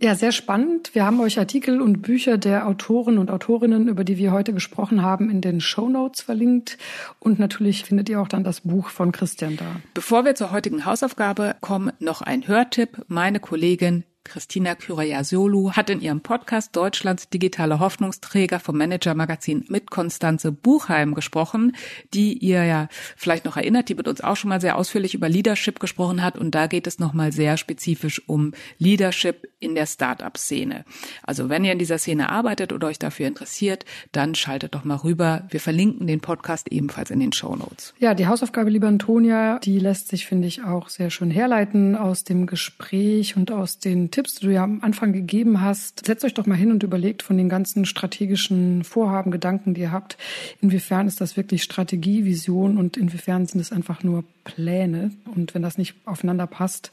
Ja, 0.00 0.14
sehr 0.14 0.30
spannend. 0.30 0.94
Wir 0.94 1.04
haben 1.04 1.20
euch 1.20 1.40
Artikel 1.40 1.82
und 1.82 2.02
Bücher 2.02 2.38
der 2.38 2.68
Autoren 2.68 3.18
und 3.18 3.32
Autorinnen, 3.32 3.88
über 3.88 4.04
die 4.04 4.16
wir 4.16 4.30
heute 4.30 4.52
gesprochen 4.52 5.02
haben, 5.02 5.28
in 5.28 5.40
den 5.40 5.60
Show 5.60 5.88
Notes 5.88 6.20
verlinkt. 6.20 6.78
Und 7.18 7.40
natürlich 7.40 7.82
findet 7.82 8.08
ihr 8.08 8.20
auch 8.20 8.28
dann 8.28 8.44
das 8.44 8.60
Buch 8.60 8.90
von 8.90 9.10
Christian 9.10 9.56
da. 9.56 9.64
Bevor 9.94 10.24
wir 10.24 10.36
zur 10.36 10.52
heutigen 10.52 10.84
Hausaufgabe 10.84 11.56
kommen, 11.60 11.92
noch 11.98 12.22
ein 12.22 12.46
Hörtipp. 12.46 13.02
Meine 13.08 13.40
Kollegin 13.40 14.04
Christina 14.24 14.74
Kyrayasolu 14.74 15.72
hat 15.72 15.90
in 15.90 16.00
ihrem 16.00 16.20
Podcast 16.20 16.76
Deutschlands 16.76 17.28
digitale 17.30 17.80
Hoffnungsträger 17.80 18.60
vom 18.60 18.76
Manager 18.76 19.14
Magazin 19.14 19.64
mit 19.68 19.90
Konstanze 19.90 20.52
Buchheim 20.52 21.14
gesprochen, 21.14 21.74
die 22.12 22.34
ihr 22.34 22.64
ja 22.64 22.88
vielleicht 23.16 23.44
noch 23.44 23.56
erinnert, 23.56 23.88
die 23.88 23.94
mit 23.94 24.06
uns 24.06 24.20
auch 24.20 24.36
schon 24.36 24.50
mal 24.50 24.60
sehr 24.60 24.76
ausführlich 24.76 25.14
über 25.14 25.28
Leadership 25.28 25.80
gesprochen 25.80 26.22
hat 26.22 26.36
und 26.36 26.54
da 26.54 26.66
geht 26.66 26.86
es 26.86 26.98
nochmal 26.98 27.32
sehr 27.32 27.56
spezifisch 27.56 28.22
um 28.28 28.52
Leadership 28.78 29.48
in 29.60 29.74
der 29.74 29.86
Startup-Szene. 29.86 30.84
Also 31.22 31.48
wenn 31.48 31.64
ihr 31.64 31.72
in 31.72 31.78
dieser 31.78 31.98
Szene 31.98 32.28
arbeitet 32.28 32.72
oder 32.72 32.88
euch 32.88 32.98
dafür 32.98 33.26
interessiert, 33.26 33.84
dann 34.12 34.34
schaltet 34.34 34.74
doch 34.74 34.84
mal 34.84 34.96
rüber. 34.96 35.46
Wir 35.50 35.60
verlinken 35.60 36.06
den 36.06 36.20
Podcast 36.20 36.70
ebenfalls 36.70 37.10
in 37.10 37.20
den 37.20 37.32
Show 37.32 37.56
Notes. 37.56 37.94
Ja, 37.98 38.14
die 38.14 38.26
Hausaufgabe, 38.26 38.70
lieber 38.70 38.88
Antonia, 38.88 39.58
die 39.58 39.78
lässt 39.78 40.08
sich, 40.08 40.26
finde 40.26 40.48
ich, 40.48 40.62
auch 40.62 40.88
sehr 40.88 41.10
schön 41.10 41.30
herleiten 41.30 41.96
aus 41.96 42.24
dem 42.24 42.46
Gespräch 42.46 43.36
und 43.36 43.50
aus 43.50 43.78
Tipps, 44.10 44.36
die 44.36 44.46
du 44.46 44.52
ja 44.52 44.64
am 44.64 44.80
Anfang 44.82 45.12
gegeben 45.12 45.60
hast, 45.60 46.06
setzt 46.06 46.24
euch 46.24 46.34
doch 46.34 46.46
mal 46.46 46.56
hin 46.56 46.70
und 46.70 46.82
überlegt 46.82 47.22
von 47.22 47.36
den 47.36 47.48
ganzen 47.48 47.84
strategischen 47.84 48.84
Vorhaben, 48.84 49.30
Gedanken, 49.30 49.74
die 49.74 49.82
ihr 49.82 49.92
habt, 49.92 50.16
inwiefern 50.60 51.06
ist 51.06 51.20
das 51.20 51.36
wirklich 51.36 51.62
Strategie, 51.62 52.24
Vision 52.24 52.78
und 52.78 52.96
inwiefern 52.96 53.46
sind 53.46 53.60
es 53.60 53.72
einfach 53.72 54.02
nur 54.02 54.24
Pläne. 54.48 55.10
Und 55.34 55.54
wenn 55.54 55.62
das 55.62 55.78
nicht 55.78 55.94
aufeinander 56.06 56.46
passt, 56.46 56.90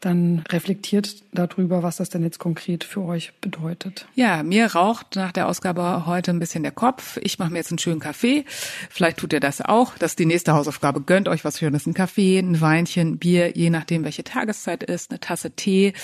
dann 0.00 0.44
reflektiert 0.50 1.22
darüber, 1.32 1.82
was 1.82 1.96
das 1.96 2.10
denn 2.10 2.22
jetzt 2.22 2.38
konkret 2.38 2.84
für 2.84 3.02
euch 3.02 3.32
bedeutet. 3.40 4.06
Ja, 4.14 4.42
mir 4.42 4.66
raucht 4.66 5.16
nach 5.16 5.32
der 5.32 5.48
Ausgabe 5.48 6.06
heute 6.06 6.30
ein 6.30 6.38
bisschen 6.38 6.62
der 6.62 6.72
Kopf. 6.72 7.18
Ich 7.22 7.38
mache 7.38 7.50
mir 7.50 7.58
jetzt 7.58 7.70
einen 7.70 7.78
schönen 7.78 8.00
Kaffee. 8.00 8.44
Vielleicht 8.90 9.18
tut 9.18 9.32
ihr 9.32 9.40
das 9.40 9.62
auch. 9.62 9.96
Das 9.98 10.12
ist 10.12 10.18
die 10.18 10.26
nächste 10.26 10.52
Hausaufgabe. 10.52 11.00
Gönnt 11.00 11.28
euch 11.28 11.44
was 11.44 11.58
Schönes. 11.58 11.86
Ein 11.86 11.94
Kaffee, 11.94 12.38
ein 12.38 12.60
Weinchen, 12.60 13.18
Bier, 13.18 13.56
je 13.56 13.70
nachdem, 13.70 14.04
welche 14.04 14.24
Tageszeit 14.24 14.82
ist, 14.82 15.10
eine 15.10 15.20
Tasse 15.20 15.50
Tee. 15.52 15.94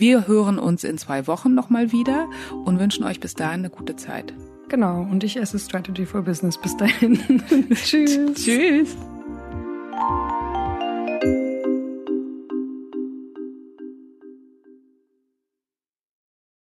Wir 0.00 0.26
hören 0.26 0.58
uns 0.58 0.82
in 0.82 0.96
zwei 0.96 1.26
Wochen 1.26 1.54
nochmal 1.54 1.92
wieder 1.92 2.26
und 2.64 2.80
wünschen 2.80 3.04
euch 3.04 3.20
bis 3.20 3.34
dahin 3.34 3.60
eine 3.60 3.68
gute 3.68 3.96
Zeit. 3.96 4.32
Genau, 4.70 5.02
und 5.02 5.22
ich 5.24 5.36
esse 5.36 5.58
Strategy 5.58 6.06
for 6.06 6.22
Business. 6.22 6.56
Bis 6.56 6.74
dahin. 6.74 7.18
Tschüss. 7.74 8.32
Tschüss. 8.32 8.96